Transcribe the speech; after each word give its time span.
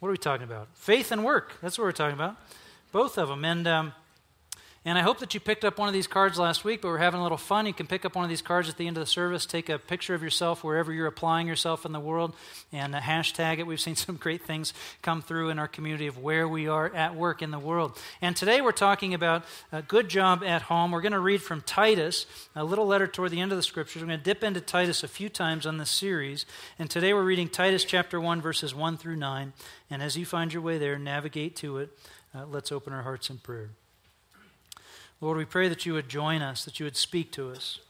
What 0.00 0.08
are 0.08 0.12
we 0.12 0.18
talking 0.18 0.44
about? 0.44 0.68
Faith 0.74 1.12
and 1.12 1.24
work. 1.24 1.54
That's 1.62 1.78
what 1.78 1.84
we're 1.84 1.92
talking 1.92 2.14
about. 2.14 2.36
Both 2.92 3.16
of 3.16 3.28
them, 3.28 3.42
and. 3.42 3.66
Um, 3.66 3.92
and 4.86 4.96
I 4.96 5.02
hope 5.02 5.18
that 5.18 5.34
you 5.34 5.40
picked 5.40 5.64
up 5.64 5.78
one 5.78 5.88
of 5.88 5.94
these 5.94 6.06
cards 6.06 6.38
last 6.38 6.64
week, 6.64 6.80
but 6.80 6.86
we're 6.86 6.98
having 6.98 7.18
a 7.18 7.22
little 7.24 7.36
fun. 7.36 7.66
You 7.66 7.74
can 7.74 7.88
pick 7.88 8.04
up 8.04 8.14
one 8.14 8.22
of 8.22 8.28
these 8.28 8.40
cards 8.40 8.68
at 8.68 8.76
the 8.76 8.86
end 8.86 8.96
of 8.96 9.00
the 9.00 9.10
service, 9.10 9.44
take 9.44 9.68
a 9.68 9.80
picture 9.80 10.14
of 10.14 10.22
yourself 10.22 10.62
wherever 10.62 10.92
you're 10.92 11.08
applying 11.08 11.48
yourself 11.48 11.84
in 11.84 11.90
the 11.90 11.98
world, 11.98 12.36
and 12.72 12.94
hashtag 12.94 13.58
it. 13.58 13.66
We've 13.66 13.80
seen 13.80 13.96
some 13.96 14.14
great 14.14 14.44
things 14.44 14.72
come 15.02 15.22
through 15.22 15.48
in 15.48 15.58
our 15.58 15.66
community 15.66 16.06
of 16.06 16.18
where 16.18 16.46
we 16.46 16.68
are 16.68 16.94
at 16.94 17.16
work 17.16 17.42
in 17.42 17.50
the 17.50 17.58
world. 17.58 17.98
And 18.22 18.36
today 18.36 18.60
we're 18.60 18.70
talking 18.70 19.12
about 19.12 19.44
a 19.72 19.82
good 19.82 20.08
job 20.08 20.44
at 20.44 20.62
home. 20.62 20.92
We're 20.92 21.00
going 21.00 21.10
to 21.10 21.18
read 21.18 21.42
from 21.42 21.62
Titus, 21.62 22.24
a 22.54 22.62
little 22.62 22.86
letter 22.86 23.08
toward 23.08 23.32
the 23.32 23.40
end 23.40 23.50
of 23.50 23.58
the 23.58 23.64
scriptures. 23.64 24.02
We're 24.02 24.06
going 24.06 24.20
to 24.20 24.24
dip 24.24 24.44
into 24.44 24.60
Titus 24.60 25.02
a 25.02 25.08
few 25.08 25.28
times 25.28 25.66
on 25.66 25.78
this 25.78 25.90
series. 25.90 26.46
And 26.78 26.88
today 26.88 27.12
we're 27.12 27.24
reading 27.24 27.48
Titus 27.48 27.84
chapter 27.84 28.20
1, 28.20 28.40
verses 28.40 28.72
1 28.72 28.98
through 28.98 29.16
9. 29.16 29.52
And 29.90 30.00
as 30.00 30.16
you 30.16 30.24
find 30.24 30.52
your 30.52 30.62
way 30.62 30.78
there, 30.78 30.96
navigate 30.96 31.56
to 31.56 31.78
it. 31.78 31.90
Uh, 32.32 32.46
let's 32.46 32.70
open 32.70 32.92
our 32.92 33.02
hearts 33.02 33.30
in 33.30 33.38
prayer. 33.38 33.70
Lord, 35.20 35.38
we 35.38 35.44
pray 35.46 35.68
that 35.68 35.86
you 35.86 35.94
would 35.94 36.08
join 36.08 36.42
us, 36.42 36.64
that 36.64 36.78
you 36.78 36.84
would 36.84 36.96
speak 36.96 37.32
to 37.32 37.50
us, 37.50 37.80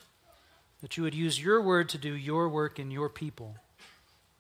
that 0.81 0.97
you 0.97 1.03
would 1.03 1.15
use 1.15 1.43
your 1.43 1.61
word 1.61 1.89
to 1.89 1.99
do 1.99 2.15
your 2.15 2.49
work 2.49 2.79
in 2.79 2.91
your 2.91 3.09
people, 3.09 3.57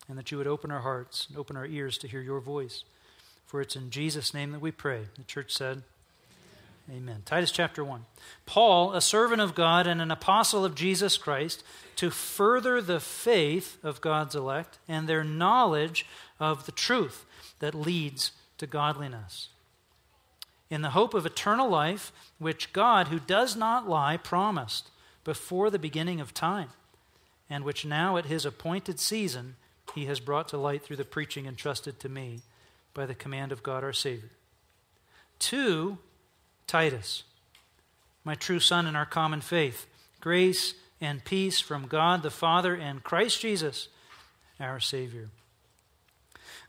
and 0.08 0.16
that 0.16 0.30
you 0.30 0.38
would 0.38 0.46
open 0.46 0.70
our 0.70 0.82
hearts 0.82 1.26
and 1.28 1.36
open 1.36 1.56
our 1.56 1.66
ears 1.66 1.98
to 1.98 2.08
hear 2.08 2.20
your 2.20 2.40
voice. 2.40 2.84
For 3.44 3.60
it's 3.60 3.74
in 3.74 3.90
Jesus' 3.90 4.32
name 4.32 4.52
that 4.52 4.60
we 4.60 4.70
pray. 4.70 5.06
The 5.16 5.24
church 5.24 5.52
said, 5.52 5.82
Amen. 6.88 7.22
Titus 7.24 7.50
chapter 7.50 7.82
1. 7.82 8.06
Paul, 8.44 8.92
a 8.92 9.00
servant 9.00 9.40
of 9.40 9.56
God 9.56 9.88
and 9.88 10.00
an 10.00 10.12
apostle 10.12 10.64
of 10.64 10.76
Jesus 10.76 11.16
Christ, 11.16 11.64
to 11.96 12.10
further 12.10 12.80
the 12.80 13.00
faith 13.00 13.78
of 13.82 14.00
God's 14.00 14.36
elect 14.36 14.78
and 14.86 15.08
their 15.08 15.24
knowledge 15.24 16.06
of 16.38 16.66
the 16.66 16.72
truth 16.72 17.24
that 17.58 17.74
leads 17.74 18.30
to 18.58 18.68
godliness 18.68 19.48
in 20.70 20.82
the 20.82 20.90
hope 20.90 21.14
of 21.14 21.26
eternal 21.26 21.68
life, 21.68 22.12
which 22.38 22.72
God, 22.72 23.08
who 23.08 23.18
does 23.18 23.56
not 23.56 23.88
lie, 23.88 24.16
promised 24.16 24.90
before 25.24 25.70
the 25.70 25.78
beginning 25.78 26.20
of 26.20 26.34
time, 26.34 26.70
and 27.48 27.64
which 27.64 27.84
now 27.84 28.16
at 28.16 28.26
his 28.26 28.44
appointed 28.44 28.98
season 28.98 29.56
he 29.94 30.06
has 30.06 30.20
brought 30.20 30.48
to 30.48 30.56
light 30.56 30.82
through 30.82 30.96
the 30.96 31.04
preaching 31.04 31.46
entrusted 31.46 32.00
to 32.00 32.08
me 32.08 32.40
by 32.94 33.06
the 33.06 33.14
command 33.14 33.52
of 33.52 33.62
God 33.62 33.84
our 33.84 33.92
Savior. 33.92 34.30
To 35.38 35.98
Titus, 36.66 37.24
my 38.24 38.34
true 38.34 38.60
son 38.60 38.86
in 38.86 38.96
our 38.96 39.06
common 39.06 39.40
faith, 39.40 39.86
grace 40.20 40.74
and 41.00 41.24
peace 41.24 41.60
from 41.60 41.86
God 41.86 42.22
the 42.22 42.30
Father 42.30 42.74
and 42.74 43.04
Christ 43.04 43.40
Jesus, 43.40 43.88
our 44.58 44.80
Savior. 44.80 45.28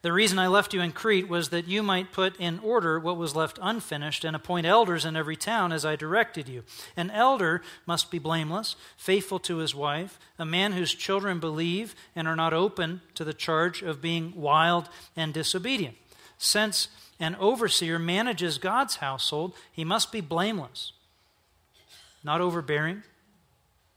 The 0.04 0.14
reason 0.14 0.38
I 0.38 0.48
left 0.48 0.74
you 0.74 0.82
in 0.82 0.92
Crete 0.92 1.28
was 1.28 1.50
that 1.50 1.68
you 1.68 1.82
might 1.82 2.12
put 2.12 2.40
in 2.40 2.60
order 2.60 3.00
what 3.00 3.18
was 3.18 3.36
left 3.36 3.58
unfinished 3.62 4.24
and 4.24 4.36
appoint 4.36 4.68
elders 4.68 5.06
in 5.06 5.16
every 5.16 5.36
town 5.36 5.72
as 5.72 5.86
I 5.86 5.96
directed 5.96 6.48
you. 6.48 6.64
An 6.96 7.10
elder 7.10 7.64
must 7.86 8.12
be 8.12 8.20
blameless, 8.20 8.76
faithful 8.96 9.40
to 9.40 9.58
his 9.58 9.74
wife, 9.74 10.20
a 10.38 10.46
man 10.46 10.74
whose 10.74 10.94
children 10.94 11.40
believe 11.40 11.96
and 12.16 12.28
are 12.28 12.36
not 12.36 12.54
open 12.54 13.02
to 13.16 13.24
the 13.24 13.34
charge 13.34 13.82
of 13.82 14.02
being 14.02 14.34
wild 14.36 14.88
and 15.16 15.34
disobedient. 15.34 15.98
Since 16.38 16.90
an 17.20 17.36
overseer 17.36 17.98
manages 17.98 18.60
God's 18.60 18.98
household, 18.98 19.56
he 19.72 19.84
must 19.84 20.12
be 20.12 20.22
blameless, 20.22 20.92
not 22.24 22.40
overbearing, 22.40 23.02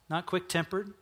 not 0.09 0.25
quick 0.25 0.49
tempered 0.49 0.94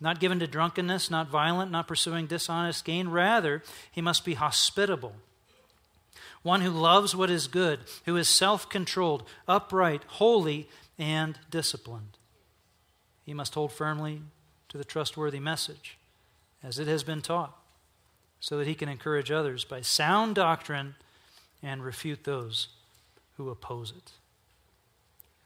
not 0.00 0.20
given 0.20 0.38
to 0.40 0.46
drunkenness, 0.46 1.10
not 1.10 1.28
violent, 1.28 1.70
not 1.70 1.88
pursuing 1.88 2.26
dishonest 2.26 2.84
gain. 2.84 3.08
Rather, 3.08 3.62
he 3.90 4.00
must 4.00 4.24
be 4.24 4.34
hospitable. 4.34 5.14
One 6.42 6.60
who 6.60 6.70
loves 6.70 7.16
what 7.16 7.30
is 7.30 7.46
good, 7.46 7.80
who 8.04 8.16
is 8.16 8.28
self 8.28 8.68
controlled, 8.68 9.24
upright, 9.48 10.02
holy, 10.06 10.68
and 10.98 11.38
disciplined. 11.50 12.18
He 13.24 13.32
must 13.32 13.54
hold 13.54 13.72
firmly 13.72 14.20
to 14.68 14.76
the 14.78 14.84
trustworthy 14.84 15.40
message 15.40 15.96
as 16.62 16.78
it 16.78 16.86
has 16.86 17.02
been 17.02 17.22
taught, 17.22 17.56
so 18.40 18.58
that 18.58 18.66
he 18.66 18.74
can 18.74 18.88
encourage 18.88 19.30
others 19.30 19.64
by 19.64 19.80
sound 19.80 20.34
doctrine 20.34 20.94
and 21.62 21.82
refute 21.82 22.24
those 22.24 22.68
who 23.36 23.48
oppose 23.48 23.90
it. 23.90 24.12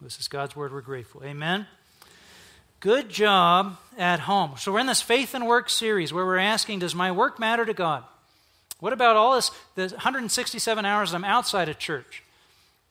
This 0.01 0.19
is 0.19 0.27
God's 0.27 0.55
word. 0.55 0.73
We're 0.73 0.81
grateful. 0.81 1.23
Amen. 1.23 1.67
Good 2.79 3.09
job 3.09 3.77
at 3.97 4.21
home. 4.21 4.53
So, 4.57 4.71
we're 4.71 4.79
in 4.79 4.87
this 4.87 5.01
faith 5.01 5.33
and 5.33 5.45
work 5.45 5.69
series 5.69 6.13
where 6.13 6.25
we're 6.25 6.37
asking 6.37 6.79
Does 6.79 6.95
my 6.95 7.11
work 7.11 7.37
matter 7.39 7.65
to 7.65 7.73
God? 7.73 8.03
What 8.79 8.93
about 8.93 9.17
all 9.17 9.35
this, 9.35 9.51
the 9.75 9.89
167 9.89 10.85
hours 10.85 11.13
I'm 11.13 11.25
outside 11.25 11.67
of 11.67 11.77
church? 11.77 12.23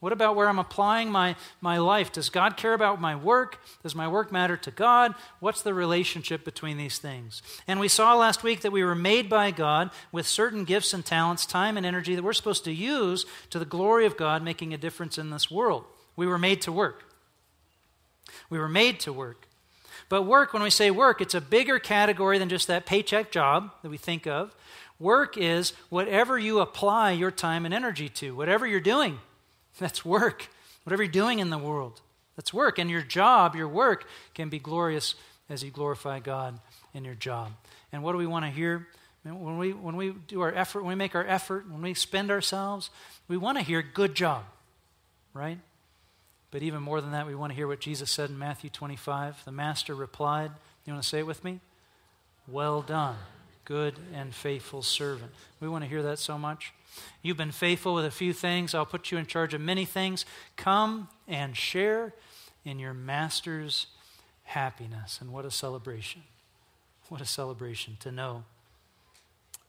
What 0.00 0.12
about 0.12 0.36
where 0.36 0.48
I'm 0.48 0.60
applying 0.60 1.10
my, 1.10 1.34
my 1.60 1.78
life? 1.78 2.12
Does 2.12 2.28
God 2.28 2.56
care 2.56 2.74
about 2.74 3.00
my 3.00 3.16
work? 3.16 3.58
Does 3.82 3.96
my 3.96 4.06
work 4.06 4.30
matter 4.30 4.56
to 4.58 4.70
God? 4.70 5.14
What's 5.40 5.62
the 5.62 5.74
relationship 5.74 6.44
between 6.44 6.76
these 6.76 6.98
things? 6.98 7.42
And 7.66 7.80
we 7.80 7.88
saw 7.88 8.14
last 8.14 8.44
week 8.44 8.60
that 8.60 8.70
we 8.70 8.84
were 8.84 8.94
made 8.94 9.28
by 9.28 9.50
God 9.50 9.90
with 10.12 10.26
certain 10.26 10.64
gifts 10.64 10.94
and 10.94 11.04
talents, 11.04 11.46
time 11.46 11.76
and 11.76 11.84
energy 11.84 12.14
that 12.14 12.22
we're 12.22 12.32
supposed 12.32 12.64
to 12.64 12.72
use 12.72 13.26
to 13.50 13.58
the 13.58 13.64
glory 13.64 14.06
of 14.06 14.16
God, 14.16 14.44
making 14.44 14.72
a 14.72 14.78
difference 14.78 15.18
in 15.18 15.30
this 15.30 15.50
world. 15.50 15.84
We 16.14 16.26
were 16.26 16.38
made 16.38 16.60
to 16.62 16.70
work. 16.70 17.02
We 18.50 18.58
were 18.58 18.68
made 18.68 19.00
to 19.00 19.12
work. 19.12 19.47
But 20.08 20.22
work, 20.22 20.52
when 20.52 20.62
we 20.62 20.70
say 20.70 20.90
work, 20.90 21.20
it's 21.20 21.34
a 21.34 21.40
bigger 21.40 21.78
category 21.78 22.38
than 22.38 22.48
just 22.48 22.66
that 22.68 22.86
paycheck 22.86 23.30
job 23.30 23.70
that 23.82 23.90
we 23.90 23.98
think 23.98 24.26
of. 24.26 24.54
Work 24.98 25.36
is 25.36 25.74
whatever 25.90 26.38
you 26.38 26.60
apply 26.60 27.12
your 27.12 27.30
time 27.30 27.64
and 27.64 27.74
energy 27.74 28.08
to, 28.08 28.34
whatever 28.34 28.66
you're 28.66 28.80
doing, 28.80 29.18
that's 29.78 30.04
work. 30.04 30.48
Whatever 30.84 31.02
you're 31.02 31.12
doing 31.12 31.38
in 31.38 31.50
the 31.50 31.58
world, 31.58 32.00
that's 32.36 32.54
work. 32.54 32.78
And 32.78 32.90
your 32.90 33.02
job, 33.02 33.54
your 33.54 33.68
work, 33.68 34.06
can 34.34 34.48
be 34.48 34.58
glorious 34.58 35.14
as 35.50 35.62
you 35.62 35.70
glorify 35.70 36.18
God 36.20 36.58
in 36.94 37.04
your 37.04 37.14
job. 37.14 37.52
And 37.92 38.02
what 38.02 38.12
do 38.12 38.18
we 38.18 38.26
want 38.26 38.44
to 38.46 38.50
hear? 38.50 38.86
When 39.22 39.58
we, 39.58 39.72
when 39.72 39.96
we 39.96 40.12
do 40.12 40.40
our 40.40 40.54
effort, 40.54 40.82
when 40.82 40.90
we 40.90 40.94
make 40.94 41.14
our 41.14 41.26
effort, 41.26 41.70
when 41.70 41.82
we 41.82 41.92
spend 41.92 42.30
ourselves, 42.30 42.88
we 43.26 43.36
want 43.36 43.58
to 43.58 43.64
hear 43.64 43.82
good 43.82 44.14
job, 44.14 44.44
right? 45.34 45.58
But 46.50 46.62
even 46.62 46.82
more 46.82 47.00
than 47.00 47.12
that, 47.12 47.26
we 47.26 47.34
want 47.34 47.52
to 47.52 47.56
hear 47.56 47.68
what 47.68 47.80
Jesus 47.80 48.10
said 48.10 48.30
in 48.30 48.38
Matthew 48.38 48.70
25. 48.70 49.44
The 49.44 49.52
master 49.52 49.94
replied, 49.94 50.50
You 50.84 50.92
want 50.94 51.02
to 51.02 51.08
say 51.08 51.18
it 51.18 51.26
with 51.26 51.44
me? 51.44 51.60
Well 52.46 52.80
done, 52.80 53.16
good 53.64 53.94
and 54.14 54.34
faithful 54.34 54.82
servant. 54.82 55.32
We 55.60 55.68
want 55.68 55.84
to 55.84 55.90
hear 55.90 56.02
that 56.02 56.18
so 56.18 56.38
much. 56.38 56.72
You've 57.22 57.36
been 57.36 57.52
faithful 57.52 57.94
with 57.94 58.06
a 58.06 58.10
few 58.10 58.32
things. 58.32 58.74
I'll 58.74 58.86
put 58.86 59.10
you 59.10 59.18
in 59.18 59.26
charge 59.26 59.52
of 59.52 59.60
many 59.60 59.84
things. 59.84 60.24
Come 60.56 61.08
and 61.26 61.54
share 61.54 62.14
in 62.64 62.78
your 62.78 62.94
master's 62.94 63.86
happiness. 64.44 65.18
And 65.20 65.32
what 65.32 65.44
a 65.44 65.50
celebration! 65.50 66.22
What 67.08 67.20
a 67.20 67.26
celebration 67.26 67.96
to 68.00 68.10
know 68.10 68.44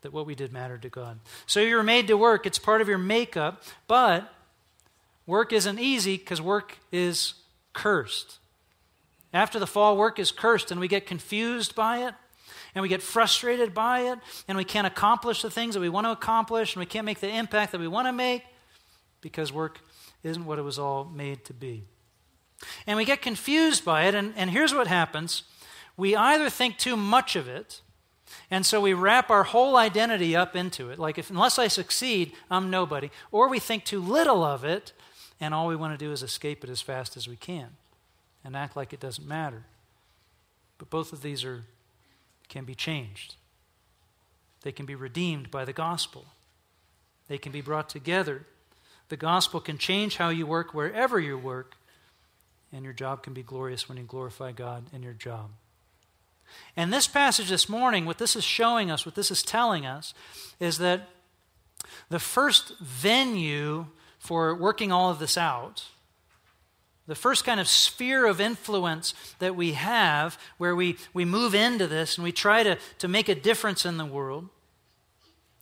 that 0.02 0.14
what 0.14 0.26
we 0.26 0.36
did 0.36 0.52
mattered 0.52 0.82
to 0.84 0.90
God. 0.90 1.20
So 1.46 1.60
you're 1.60 1.84
made 1.84 2.08
to 2.08 2.18
work, 2.18 2.46
it's 2.46 2.60
part 2.60 2.82
of 2.82 2.88
your 2.88 2.98
makeup, 2.98 3.64
but 3.88 4.34
work 5.30 5.54
isn't 5.54 5.80
easy 5.80 6.18
because 6.18 6.42
work 6.42 6.78
is 6.92 7.36
cursed. 7.72 8.40
After 9.32 9.60
the 9.60 9.68
fall, 9.68 9.96
work 9.96 10.18
is 10.18 10.32
cursed, 10.32 10.72
and 10.72 10.80
we 10.80 10.88
get 10.88 11.06
confused 11.06 11.76
by 11.76 12.00
it, 12.08 12.16
and 12.74 12.82
we 12.82 12.90
get 12.90 13.04
frustrated 13.04 13.76
by 13.76 14.12
it, 14.12 14.18
and 14.48 14.58
we 14.58 14.64
can't 14.64 14.88
accomplish 14.88 15.44
the 15.44 15.52
things 15.52 15.76
that 15.76 15.82
we 15.82 15.88
want 15.88 16.08
to 16.08 16.12
accomplish, 16.12 16.76
and 16.76 16.80
we 16.80 16.88
can't 16.88 17.06
make 17.06 17.20
the 17.20 17.30
impact 17.30 17.72
that 17.72 17.80
we 17.80 17.88
want 17.88 18.08
to 18.08 18.12
make 18.12 18.44
because 19.22 19.54
work 19.54 19.80
isn't 20.24 20.46
what 20.46 20.58
it 20.58 20.64
was 20.64 20.80
all 20.80 21.06
made 21.06 21.46
to 21.46 21.54
be. 21.54 21.84
And 22.88 22.98
we 22.98 23.06
get 23.06 23.22
confused 23.22 23.86
by 23.86 24.06
it, 24.06 24.16
and, 24.16 24.34
and 24.36 24.50
here's 24.50 24.74
what 24.74 24.88
happens 24.88 25.44
we 25.96 26.16
either 26.16 26.50
think 26.50 26.78
too 26.78 26.98
much 26.98 27.36
of 27.36 27.48
it, 27.48 27.82
and 28.50 28.66
so 28.66 28.82
we 28.82 28.94
wrap 28.94 29.30
our 29.30 29.44
whole 29.44 29.78
identity 29.78 30.36
up 30.36 30.56
into 30.56 30.90
it. 30.90 30.98
Like, 30.98 31.20
if, 31.20 31.30
unless 31.30 31.60
I 31.60 31.68
succeed, 31.68 32.34
I'm 32.50 32.72
nobody. 32.72 33.12
Or 33.32 33.48
we 33.48 33.60
think 33.60 33.86
too 33.86 34.00
little 34.02 34.44
of 34.44 34.64
it, 34.64 34.94
and 35.40 35.54
all 35.54 35.68
we 35.68 35.76
want 35.76 35.98
to 35.98 36.06
do 36.06 36.12
is 36.12 36.24
escape 36.24 36.64
it 36.64 36.70
as 36.70 36.82
fast 36.82 37.16
as 37.18 37.28
we 37.28 37.36
can 37.36 37.70
and 38.44 38.56
act 38.56 38.76
like 38.76 38.94
it 38.94 39.00
doesn't 39.00 39.28
matter. 39.28 39.64
But 40.78 40.90
both 40.90 41.14
of 41.14 41.22
these 41.22 41.44
are, 41.44 41.64
can 42.48 42.66
be 42.66 42.76
changed. 42.76 43.36
They 44.62 44.72
can 44.72 44.86
be 44.86 44.96
redeemed 44.96 45.52
by 45.52 45.66
the 45.66 45.74
gospel, 45.74 46.26
they 47.28 47.38
can 47.38 47.52
be 47.52 47.62
brought 47.62 47.90
together. 47.90 48.46
The 49.10 49.18
gospel 49.18 49.60
can 49.60 49.80
change 49.80 50.18
how 50.18 50.30
you 50.30 50.46
work 50.46 50.76
wherever 50.76 51.20
you 51.20 51.36
work, 51.36 51.76
and 52.72 52.84
your 52.84 52.94
job 52.94 53.24
can 53.24 53.34
be 53.34 53.42
glorious 53.42 53.90
when 53.90 53.98
you 53.98 54.04
glorify 54.04 54.52
God 54.52 54.84
in 54.94 55.02
your 55.02 55.14
job. 55.14 55.50
And 56.76 56.94
this 56.94 57.08
passage 57.08 57.50
this 57.50 57.68
morning, 57.68 58.06
what 58.06 58.20
this 58.20 58.36
is 58.36 58.44
showing 58.44 58.92
us, 58.92 59.08
what 59.08 59.16
this 59.16 59.32
is 59.32 59.42
telling 59.42 59.84
us, 59.84 60.14
is 60.60 60.78
that 60.78 61.10
the 62.10 62.20
first 62.20 62.78
venue 62.80 63.88
for 64.20 64.54
working 64.54 64.92
all 64.92 65.10
of 65.10 65.20
this 65.20 65.38
out, 65.38 65.86
the 67.08 67.16
first 67.16 67.44
kind 67.44 67.60
of 67.60 67.68
sphere 67.68 68.28
of 68.28 68.40
influence 68.40 69.16
that 69.40 69.56
we 69.56 69.72
have 69.72 70.38
where 70.60 70.76
we, 70.76 70.98
we 71.14 71.26
move 71.26 71.56
into 71.56 71.88
this 71.88 72.18
and 72.18 72.24
we 72.24 72.32
try 72.32 72.62
to, 72.62 72.78
to 73.00 73.08
make 73.08 73.28
a 73.28 73.34
difference 73.34 73.84
in 73.84 73.98
the 73.98 74.06
world. 74.06 74.48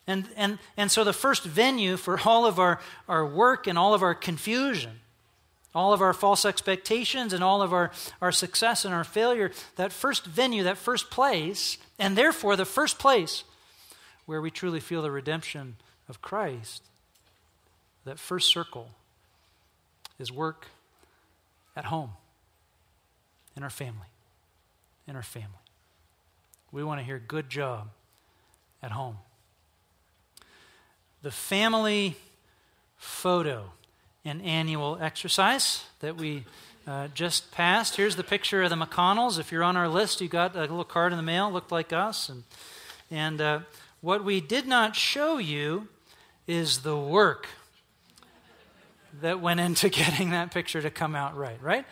And, 0.05 0.27
and, 0.35 0.59
and 0.75 0.91
so 0.91 1.05
the 1.05 1.13
first 1.13 1.43
venue 1.43 1.95
for 1.95 2.19
all 2.25 2.45
of 2.45 2.59
our, 2.59 2.81
our 3.07 3.25
work 3.25 3.65
and 3.65 3.77
all 3.77 3.93
of 3.93 4.03
our 4.03 4.13
confusion 4.13 4.99
all 5.77 5.93
of 5.93 6.01
our 6.01 6.13
false 6.13 6.43
expectations 6.43 7.33
and 7.33 7.43
all 7.43 7.61
of 7.61 7.71
our, 7.71 7.91
our 8.19 8.31
success 8.31 8.83
and 8.83 8.95
our 8.95 9.03
failure, 9.03 9.51
that 9.75 9.93
first 9.93 10.25
venue, 10.25 10.63
that 10.63 10.77
first 10.77 11.11
place, 11.11 11.77
and 11.99 12.17
therefore 12.17 12.55
the 12.55 12.65
first 12.65 12.97
place 12.97 13.43
where 14.25 14.41
we 14.41 14.49
truly 14.49 14.79
feel 14.79 15.03
the 15.03 15.11
redemption 15.11 15.75
of 16.09 16.19
Christ, 16.19 16.81
that 18.07 18.17
first 18.17 18.49
circle 18.49 18.89
is 20.17 20.31
work 20.31 20.67
at 21.75 21.85
home, 21.85 22.11
in 23.55 23.63
our 23.63 23.69
family. 23.69 24.07
In 25.07 25.15
our 25.15 25.23
family. 25.23 25.49
We 26.71 26.83
want 26.83 26.99
to 26.99 27.05
hear 27.05 27.19
good 27.19 27.49
job 27.49 27.89
at 28.81 28.91
home. 28.91 29.17
The 31.21 31.31
family 31.31 32.15
photo 32.97 33.71
an 34.25 34.41
annual 34.41 34.97
exercise 34.99 35.85
that 36.01 36.17
we 36.17 36.43
uh, 36.85 37.07
just 37.13 37.51
passed. 37.51 37.95
Here's 37.95 38.15
the 38.15 38.23
picture 38.23 38.63
of 38.63 38.69
the 38.69 38.75
McConnells. 38.75 39.39
If 39.39 39.51
you're 39.51 39.63
on 39.63 39.77
our 39.77 39.87
list, 39.87 40.19
you 40.19 40.27
got 40.27 40.55
a 40.55 40.61
little 40.61 40.83
card 40.83 41.13
in 41.13 41.17
the 41.17 41.23
mail, 41.23 41.51
looked 41.51 41.71
like 41.71 41.93
us. 41.93 42.29
And, 42.29 42.43
and 43.09 43.41
uh, 43.41 43.59
what 44.01 44.23
we 44.23 44.41
did 44.41 44.67
not 44.67 44.95
show 44.95 45.37
you 45.37 45.87
is 46.45 46.79
the 46.79 46.97
work 46.97 47.47
that 49.21 49.41
went 49.41 49.59
into 49.59 49.89
getting 50.01 50.31
that 50.31 50.51
picture 50.51 50.81
to 50.81 50.89
come 50.89 51.15
out 51.15 51.35
right, 51.35 51.61
right? 51.61 51.85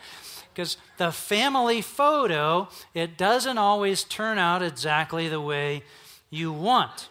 Because 0.54 0.76
the 0.96 1.12
family 1.12 1.82
photo, 1.82 2.68
it 2.94 3.18
doesn't 3.18 3.58
always 3.58 4.04
turn 4.04 4.38
out 4.38 4.62
exactly 4.62 5.28
the 5.28 5.40
way 5.40 5.82
you 6.30 6.52
want. 6.52 7.08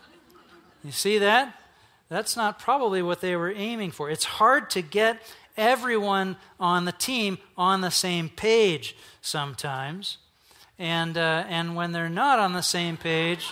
You 0.84 0.92
see 0.92 1.20
that? 1.20 1.60
That's 2.10 2.36
not 2.36 2.60
probably 2.60 3.02
what 3.02 3.22
they 3.22 3.36
were 3.36 3.52
aiming 3.52 3.92
for. 3.92 4.10
It's 4.10 4.26
hard 4.26 4.70
to 4.72 4.82
get 4.82 5.22
everyone 5.58 6.38
on 6.60 6.86
the 6.86 6.92
team 6.92 7.38
on 7.58 7.82
the 7.82 7.90
same 7.90 8.30
page 8.30 8.96
sometimes. 9.22 10.18
And, 10.78 11.18
uh, 11.18 11.46
and 11.48 11.76
when 11.76 11.92
they're 11.92 12.10
not 12.10 12.40
on 12.40 12.54
the 12.54 12.62
same 12.62 12.98
page, 12.98 13.48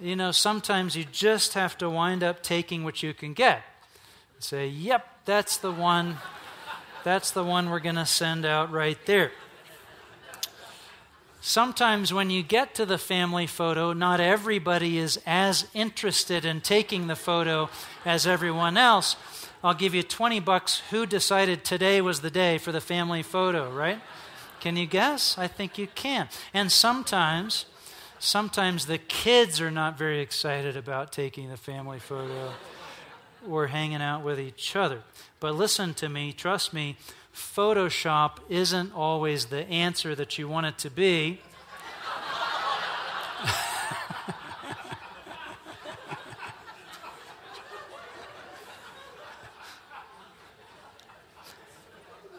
you 0.00 0.16
know, 0.16 0.32
sometimes 0.32 0.96
you 0.96 1.04
just 1.10 1.54
have 1.54 1.78
to 1.78 1.88
wind 1.88 2.22
up 2.22 2.42
taking 2.42 2.84
what 2.84 3.02
you 3.02 3.14
can 3.14 3.32
get. 3.34 3.62
Say, 4.38 4.68
yep, 4.68 5.06
that's 5.24 5.56
the 5.56 5.72
one. 5.72 6.18
That's 7.04 7.30
the 7.30 7.44
one 7.44 7.70
we're 7.70 7.80
going 7.80 7.96
to 7.96 8.06
send 8.06 8.44
out 8.44 8.70
right 8.70 8.98
there. 9.06 9.32
Sometimes 11.40 12.12
when 12.12 12.28
you 12.28 12.42
get 12.42 12.74
to 12.74 12.84
the 12.84 12.98
family 12.98 13.46
photo, 13.46 13.92
not 13.92 14.18
everybody 14.18 14.98
is 14.98 15.20
as 15.24 15.68
interested 15.74 16.44
in 16.44 16.60
taking 16.60 17.06
the 17.06 17.14
photo 17.14 17.70
as 18.04 18.26
everyone 18.26 18.76
else. 18.76 19.16
I'll 19.62 19.72
give 19.72 19.94
you 19.94 20.02
20 20.02 20.40
bucks. 20.40 20.82
Who 20.90 21.06
decided 21.06 21.64
today 21.64 22.00
was 22.00 22.20
the 22.20 22.30
day 22.30 22.58
for 22.58 22.72
the 22.72 22.80
family 22.80 23.22
photo, 23.22 23.70
right? 23.70 24.00
Can 24.60 24.76
you 24.76 24.86
guess? 24.86 25.38
I 25.38 25.46
think 25.46 25.78
you 25.78 25.86
can. 25.94 26.28
And 26.52 26.72
sometimes, 26.72 27.66
sometimes 28.18 28.86
the 28.86 28.98
kids 28.98 29.60
are 29.60 29.70
not 29.70 29.96
very 29.96 30.20
excited 30.20 30.76
about 30.76 31.12
taking 31.12 31.48
the 31.48 31.56
family 31.56 32.00
photo 32.00 32.52
or 33.48 33.68
hanging 33.68 34.02
out 34.02 34.22
with 34.22 34.38
each 34.40 34.76
other. 34.76 35.02
But 35.40 35.54
listen 35.54 35.94
to 35.94 36.08
me, 36.08 36.32
trust 36.32 36.72
me, 36.72 36.96
Photoshop 37.34 38.38
isn't 38.48 38.94
always 38.94 39.46
the 39.46 39.68
answer 39.68 40.14
that 40.14 40.38
you 40.38 40.48
want 40.48 40.66
it 40.66 40.78
to 40.78 40.90
be. 40.90 41.40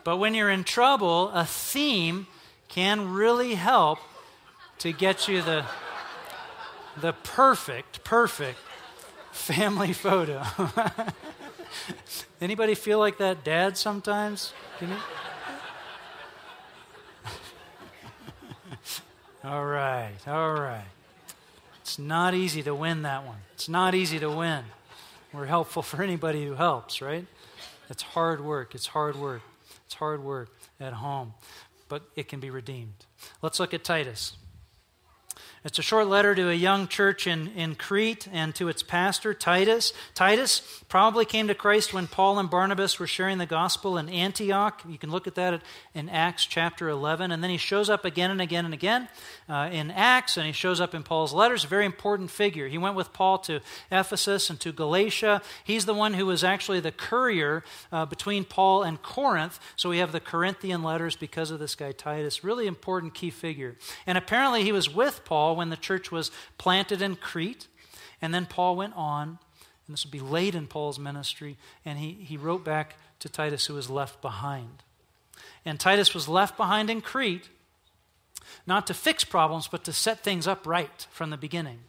but 0.03 0.17
when 0.17 0.34
you're 0.34 0.50
in 0.50 0.63
trouble, 0.63 1.29
a 1.29 1.46
theme 1.46 2.25
can 2.67 3.13
really 3.13 3.53
help 3.55 4.00
to 4.79 4.91
get 4.91 5.27
you 5.27 5.41
the, 5.41 5.65
the 7.00 7.13
perfect, 7.13 8.03
perfect 8.03 8.60
family 9.38 9.94
photo. 9.94 10.44
Anybody 12.41 12.75
feel 12.75 13.00
like 13.00 13.17
that 13.20 13.44
dad 13.44 13.77
sometimes? 13.77 14.53
All 19.44 19.65
right, 19.65 20.17
all 20.27 20.56
right. 20.56 20.84
It's 21.79 21.98
not 21.98 22.34
easy 22.34 22.62
to 22.63 22.75
win 22.75 23.03
that 23.03 23.25
one. 23.25 23.38
It's 23.53 23.70
not 23.70 23.96
easy 23.96 24.20
to 24.20 24.29
win. 24.29 24.65
We're 25.32 25.46
helpful 25.46 25.82
for 25.84 26.03
anybody 26.03 26.46
who 26.46 26.56
helps, 26.56 27.01
right? 27.01 27.25
It's 27.89 28.03
hard 28.03 28.41
work. 28.41 28.75
It's 28.75 28.88
hard 28.88 29.15
work. 29.15 29.41
It's 29.86 29.94
hard 29.94 30.22
work 30.22 30.50
at 30.82 30.91
home, 30.91 31.34
but 31.88 32.01
it 32.17 32.27
can 32.27 32.41
be 32.41 32.50
redeemed. 32.50 33.06
Let's 33.41 33.58
look 33.58 33.74
at 33.74 33.86
Titus. 33.86 34.36
It's 35.67 35.79
a 35.79 35.83
short 35.83 36.07
letter 36.07 36.33
to 36.33 36.50
a 36.50 36.53
young 36.53 36.88
church 36.88 37.27
in, 37.27 37.50
in 37.50 37.75
Crete 37.75 38.29
and 38.31 38.55
to 38.55 38.69
its 38.69 38.83
pastor, 38.83 39.33
Titus. 39.33 39.91
Titus 40.15 40.62
probably 40.88 41.25
came 41.25 41.50
to 41.50 41.53
Christ 41.53 41.93
when 41.93 42.07
Paul 42.07 42.39
and 42.39 42.50
Barnabas 42.50 43.00
were 43.00 43.05
sharing 43.05 43.38
the 43.38 43.45
gospel 43.45 43.97
in 43.97 44.07
Antioch. 44.07 44.81
You 44.88 44.97
can 44.97 45.12
look 45.12 45.27
at 45.27 45.36
that 45.36 45.62
in 45.93 46.07
Acts 46.07 46.45
chapter 46.45 46.88
11. 46.88 47.33
And 47.33 47.43
then 47.43 47.50
he 47.50 47.57
shows 47.57 47.89
up 47.89 48.05
again 48.05 48.31
and 48.31 48.39
again 48.39 48.63
and 48.63 48.74
again 48.74 49.09
uh, 49.50 49.67
in 49.69 49.91
Acts, 49.91 50.38
and 50.38 50.45
he 50.45 50.53
shows 50.53 50.79
up 50.79 50.95
in 50.95 51.03
Paul's 51.03 51.33
letters. 51.33 51.65
A 51.65 51.67
very 51.67 51.86
important 51.86 52.31
figure. 52.31 52.69
He 52.69 52.77
went 52.77 52.95
with 52.95 53.12
Paul 53.12 53.38
to 53.39 53.59
Ephesus 53.91 54.50
and 54.50 54.57
to 54.62 54.71
Galatia. 54.71 55.41
He's 55.65 55.83
the 55.83 55.93
one 55.93 56.13
who 56.13 56.27
was 56.27 56.45
actually 56.45 56.79
the 56.79 56.93
courier 56.93 57.65
uh, 57.91 58.05
between 58.05 58.45
Paul 58.45 58.83
and 58.83 59.01
Corinth. 59.01 59.59
So 59.75 59.89
we 59.89 59.97
have 59.97 60.13
the 60.13 60.21
Corinthian 60.21 60.81
letters 60.81 61.17
because 61.17 61.51
of 61.51 61.59
this 61.59 61.75
guy, 61.75 61.91
Titus. 61.91 62.41
Really 62.41 62.67
important 62.67 63.13
key 63.13 63.31
figure. 63.31 63.75
And 64.05 64.17
apparently 64.17 64.63
he 64.63 64.71
was 64.71 64.89
with 64.89 65.25
Paul 65.25 65.56
when 65.57 65.69
the 65.69 65.77
church 65.77 66.11
was 66.11 66.31
planted 66.57 67.01
in 67.01 67.15
Crete. 67.15 67.67
And 68.21 68.33
then 68.33 68.45
Paul 68.45 68.75
went 68.75 68.95
on, 68.95 69.39
and 69.85 69.93
this 69.93 70.05
would 70.05 70.11
be 70.11 70.19
late 70.19 70.55
in 70.55 70.67
Paul's 70.67 70.97
ministry, 70.97 71.57
and 71.85 71.99
he, 71.99 72.11
he 72.13 72.37
wrote 72.37 72.63
back 72.63 72.95
to 73.19 73.29
Titus, 73.29 73.65
who 73.65 73.73
was 73.73 73.89
left 73.89 74.21
behind. 74.21 74.83
And 75.65 75.79
Titus 75.79 76.13
was 76.13 76.27
left 76.27 76.57
behind 76.57 76.89
in 76.89 77.01
Crete, 77.01 77.49
not 78.65 78.87
to 78.87 78.93
fix 78.93 79.23
problems, 79.23 79.67
but 79.67 79.83
to 79.83 79.93
set 79.93 80.23
things 80.23 80.47
up 80.47 80.65
right 80.65 81.07
from 81.11 81.29
the 81.29 81.37
beginning. 81.37 81.79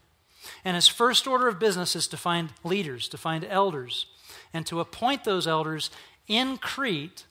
And 0.65 0.75
his 0.75 0.89
first 0.89 1.27
order 1.27 1.49
of 1.49 1.59
business 1.59 1.95
is 1.95 2.09
to 2.09 2.17
find 2.17 2.53
leaders, 2.65 3.09
to 3.09 3.19
find 3.19 3.45
elders, 3.45 4.07
and 4.53 4.67
to 4.67 4.81
appoint 4.81 5.25
those 5.25 5.47
elders 5.47 5.91
in 6.27 6.59
Crete 6.59 7.25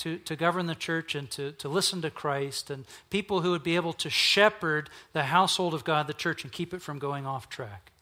to, 0.00 0.18
to 0.18 0.36
govern 0.36 0.66
the 0.66 0.74
church 0.74 1.14
and 1.14 1.30
to, 1.30 1.52
to 1.52 1.68
listen 1.68 2.02
to 2.02 2.10
Christ, 2.10 2.70
and 2.70 2.84
people 3.10 3.42
who 3.42 3.50
would 3.50 3.62
be 3.62 3.76
able 3.76 3.92
to 3.94 4.10
shepherd 4.10 4.90
the 5.12 5.24
household 5.24 5.74
of 5.74 5.84
God, 5.84 6.06
the 6.06 6.14
church, 6.14 6.42
and 6.42 6.52
keep 6.52 6.74
it 6.74 6.82
from 6.82 6.98
going 6.98 7.26
off 7.26 7.48
track. 7.48 7.92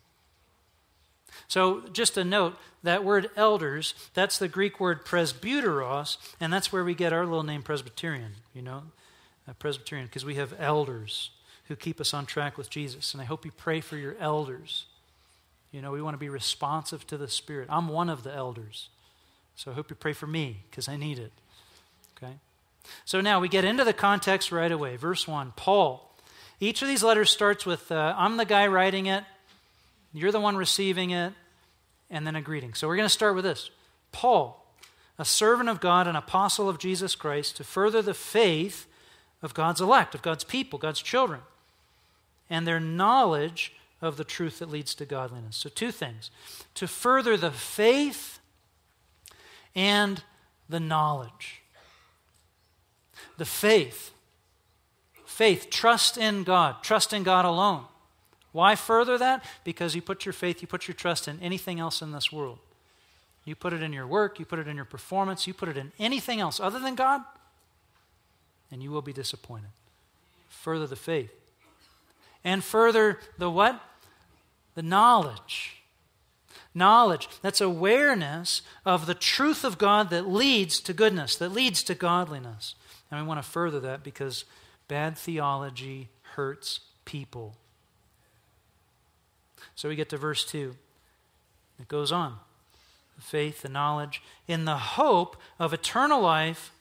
So, 1.46 1.82
just 1.92 2.16
a 2.16 2.24
note 2.24 2.56
that 2.82 3.04
word 3.04 3.30
elders, 3.36 3.94
that's 4.14 4.38
the 4.38 4.48
Greek 4.48 4.80
word 4.80 5.04
presbyteros, 5.04 6.16
and 6.40 6.52
that's 6.52 6.72
where 6.72 6.84
we 6.84 6.94
get 6.94 7.12
our 7.12 7.24
little 7.24 7.42
name 7.42 7.62
Presbyterian, 7.62 8.32
you 8.54 8.62
know, 8.62 8.82
uh, 9.48 9.52
Presbyterian, 9.54 10.06
because 10.06 10.24
we 10.24 10.36
have 10.36 10.54
elders 10.58 11.30
who 11.68 11.76
keep 11.76 12.00
us 12.00 12.14
on 12.14 12.26
track 12.26 12.56
with 12.56 12.70
Jesus. 12.70 13.12
And 13.12 13.20
I 13.20 13.24
hope 13.24 13.44
you 13.44 13.50
pray 13.50 13.80
for 13.80 13.96
your 13.96 14.16
elders. 14.18 14.86
You 15.70 15.82
know, 15.82 15.92
we 15.92 16.00
want 16.00 16.14
to 16.14 16.18
be 16.18 16.30
responsive 16.30 17.06
to 17.08 17.18
the 17.18 17.28
Spirit. 17.28 17.68
I'm 17.70 17.88
one 17.88 18.08
of 18.08 18.22
the 18.22 18.32
elders. 18.32 18.88
So 19.54 19.70
I 19.70 19.74
hope 19.74 19.90
you 19.90 19.96
pray 19.96 20.12
for 20.12 20.26
me 20.26 20.62
because 20.70 20.88
I 20.88 20.96
need 20.96 21.18
it. 21.18 21.32
Okay? 22.22 22.34
So 23.04 23.20
now 23.20 23.40
we 23.40 23.48
get 23.48 23.64
into 23.64 23.84
the 23.84 23.92
context 23.92 24.52
right 24.52 24.70
away. 24.70 24.96
Verse 24.96 25.26
1 25.26 25.52
Paul. 25.56 26.04
Each 26.60 26.82
of 26.82 26.88
these 26.88 27.04
letters 27.04 27.30
starts 27.30 27.64
with 27.64 27.92
uh, 27.92 28.14
I'm 28.16 28.36
the 28.36 28.44
guy 28.44 28.66
writing 28.66 29.06
it, 29.06 29.24
you're 30.12 30.32
the 30.32 30.40
one 30.40 30.56
receiving 30.56 31.10
it, 31.10 31.32
and 32.10 32.26
then 32.26 32.34
a 32.34 32.42
greeting. 32.42 32.74
So 32.74 32.88
we're 32.88 32.96
going 32.96 33.06
to 33.06 33.10
start 33.10 33.36
with 33.36 33.44
this 33.44 33.70
Paul, 34.10 34.66
a 35.18 35.24
servant 35.24 35.68
of 35.68 35.80
God, 35.80 36.06
an 36.06 36.16
apostle 36.16 36.68
of 36.68 36.78
Jesus 36.78 37.14
Christ, 37.14 37.56
to 37.58 37.64
further 37.64 38.02
the 38.02 38.14
faith 38.14 38.86
of 39.42 39.54
God's 39.54 39.80
elect, 39.80 40.14
of 40.14 40.22
God's 40.22 40.44
people, 40.44 40.78
God's 40.78 41.00
children, 41.00 41.40
and 42.50 42.66
their 42.66 42.80
knowledge 42.80 43.74
of 44.02 44.16
the 44.16 44.24
truth 44.24 44.58
that 44.58 44.70
leads 44.70 44.94
to 44.96 45.04
godliness. 45.04 45.56
So, 45.56 45.68
two 45.68 45.92
things 45.92 46.30
to 46.74 46.88
further 46.88 47.36
the 47.36 47.50
faith 47.50 48.40
and 49.74 50.22
the 50.68 50.80
knowledge 50.80 51.62
the 53.36 53.44
faith. 53.44 54.12
Faith, 55.24 55.70
trust 55.70 56.16
in 56.18 56.42
God, 56.42 56.82
trust 56.82 57.12
in 57.12 57.22
God 57.22 57.44
alone. 57.44 57.84
Why 58.52 58.74
further 58.74 59.18
that? 59.18 59.44
Because 59.62 59.94
you 59.94 60.02
put 60.02 60.24
your 60.24 60.32
faith, 60.32 60.62
you 60.62 60.68
put 60.68 60.88
your 60.88 60.94
trust 60.94 61.28
in 61.28 61.38
anything 61.40 61.78
else 61.78 62.02
in 62.02 62.12
this 62.12 62.32
world. 62.32 62.58
You 63.44 63.54
put 63.54 63.72
it 63.72 63.82
in 63.82 63.92
your 63.92 64.06
work, 64.06 64.38
you 64.38 64.44
put 64.44 64.58
it 64.58 64.68
in 64.68 64.76
your 64.76 64.84
performance, 64.84 65.46
you 65.46 65.54
put 65.54 65.68
it 65.68 65.76
in 65.76 65.92
anything 65.98 66.40
else 66.40 66.60
other 66.60 66.78
than 66.78 66.94
God, 66.94 67.22
and 68.70 68.82
you 68.82 68.90
will 68.90 69.02
be 69.02 69.12
disappointed. 69.12 69.70
Further 70.48 70.86
the 70.86 70.96
faith. 70.96 71.32
And 72.44 72.62
further 72.64 73.20
the 73.38 73.50
what? 73.50 73.80
The 74.74 74.82
knowledge. 74.82 75.82
Knowledge. 76.74 77.28
That's 77.42 77.60
awareness 77.60 78.62
of 78.84 79.06
the 79.06 79.14
truth 79.14 79.64
of 79.64 79.78
God 79.78 80.10
that 80.10 80.28
leads 80.28 80.80
to 80.80 80.92
goodness, 80.92 81.36
that 81.36 81.52
leads 81.52 81.82
to 81.84 81.94
godliness. 81.94 82.74
And 83.10 83.20
we 83.20 83.26
want 83.26 83.42
to 83.42 83.48
further 83.48 83.80
that 83.80 84.02
because 84.02 84.44
bad 84.86 85.16
theology 85.16 86.08
hurts 86.34 86.80
people. 87.04 87.56
So 89.74 89.88
we 89.88 89.96
get 89.96 90.08
to 90.10 90.16
verse 90.16 90.44
2. 90.44 90.74
It 91.80 91.88
goes 91.88 92.12
on 92.12 92.36
the 93.16 93.22
faith, 93.22 93.62
the 93.62 93.68
knowledge, 93.68 94.22
in 94.46 94.64
the 94.64 94.76
hope 94.76 95.36
of 95.58 95.72
eternal 95.72 96.20
life, 96.20 96.72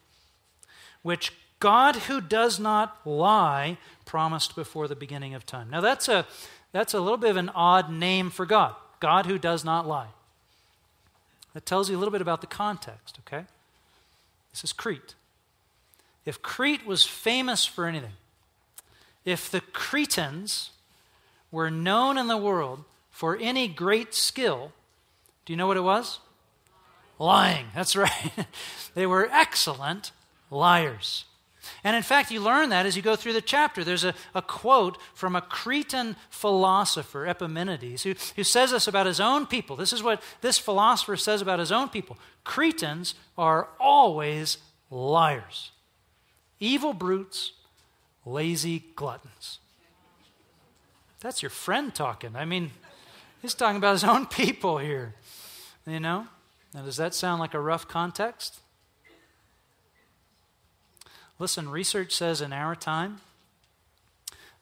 which 1.02 1.34
God, 1.60 1.96
who 1.96 2.22
does 2.22 2.60
not 2.60 3.00
lie, 3.06 3.78
promised 4.06 4.56
before 4.56 4.88
the 4.88 4.96
beginning 4.96 5.34
of 5.34 5.48
time. 5.48 5.70
Now, 5.72 5.82
that's 5.82 6.08
a, 6.08 6.28
that's 6.72 6.94
a 6.94 7.00
little 7.00 7.18
bit 7.18 7.32
of 7.32 7.38
an 7.38 7.50
odd 7.50 7.92
name 7.92 8.30
for 8.30 8.46
God 8.46 8.76
God 9.00 9.26
who 9.26 9.38
does 9.38 9.64
not 9.64 9.88
lie. 9.88 10.08
That 11.54 11.66
tells 11.66 11.90
you 11.90 11.96
a 11.96 12.00
little 12.00 12.12
bit 12.12 12.22
about 12.22 12.42
the 12.42 12.48
context, 12.48 13.20
okay? 13.26 13.46
This 14.52 14.64
is 14.64 14.74
Crete. 14.74 15.16
If 16.28 16.42
Crete 16.42 16.86
was 16.86 17.06
famous 17.06 17.66
for 17.66 17.86
anything, 17.86 18.12
if 19.24 19.50
the 19.50 19.62
Cretans 19.62 20.72
were 21.52 21.72
known 21.72 22.18
in 22.18 22.28
the 22.28 22.36
world 22.36 22.84
for 23.10 23.38
any 23.38 23.70
great 23.70 24.14
skill, 24.14 24.74
do 25.46 25.54
you 25.54 25.58
know 25.58 25.68
what 25.68 25.78
it 25.78 25.84
was? 25.84 26.20
Lying. 27.18 27.68
That's 27.74 27.96
right. 27.96 28.46
they 28.94 29.08
were 29.08 29.30
excellent 29.32 30.12
liars. 30.52 31.24
And 31.86 31.96
in 31.96 32.04
fact, 32.04 32.30
you 32.30 32.42
learn 32.42 32.70
that 32.70 32.86
as 32.86 32.98
you 32.98 33.02
go 33.02 33.16
through 33.16 33.32
the 33.32 33.42
chapter. 33.42 33.86
There's 33.86 34.04
a, 34.04 34.14
a 34.36 34.42
quote 34.42 34.98
from 35.14 35.34
a 35.34 35.42
Cretan 35.42 36.18
philosopher, 36.30 37.26
Epimenides, 37.26 38.04
who, 38.04 38.16
who 38.36 38.44
says 38.44 38.72
this 38.72 38.86
about 38.86 39.06
his 39.06 39.22
own 39.22 39.46
people. 39.46 39.78
This 39.78 39.94
is 39.94 40.04
what 40.04 40.22
this 40.42 40.58
philosopher 40.58 41.16
says 41.16 41.42
about 41.42 41.60
his 41.60 41.72
own 41.72 41.88
people 41.88 42.18
Cretans 42.44 43.16
are 43.38 43.70
always 43.80 44.58
liars 44.92 45.72
evil 46.60 46.94
brutes, 46.94 47.54
lazy 48.26 48.86
gluttons. 48.96 49.60
That's 51.20 51.42
your 51.42 51.50
friend 51.50 51.94
talking. 51.94 52.36
I 52.36 52.46
mean, 52.46 52.72
he's 53.42 53.54
talking 53.54 53.78
about 53.78 53.94
his 53.94 54.04
own 54.04 54.26
people 54.28 54.78
here. 54.78 55.16
You 55.86 56.00
know? 56.00 56.28
Now, 56.74 56.84
does 56.84 56.98
that 56.98 57.16
sound 57.16 57.40
like 57.40 57.54
a 57.54 57.60
rough 57.60 57.88
context? 57.88 58.60
Listen, 61.40 61.70
research 61.70 62.14
says 62.14 62.42
in 62.42 62.52
our 62.52 62.76
time 62.76 63.22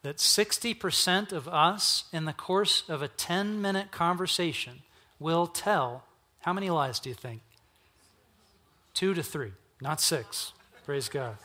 that 0.04 0.18
60% 0.18 1.32
of 1.32 1.48
us, 1.48 2.06
in 2.12 2.26
the 2.26 2.34
course 2.34 2.84
of 2.90 3.02
a 3.02 3.08
10 3.08 3.62
minute 3.62 3.92
conversation, 3.92 4.82
will 5.20 5.48
tell 5.48 6.04
how 6.42 6.54
many 6.54 6.70
lies 6.70 7.00
do 7.00 7.10
you 7.10 7.16
think? 7.16 7.42
Two 8.94 9.14
to 9.14 9.24
three, 9.24 9.54
not 9.82 10.00
six. 10.00 10.54
Praise 10.86 11.10
God. 11.10 11.38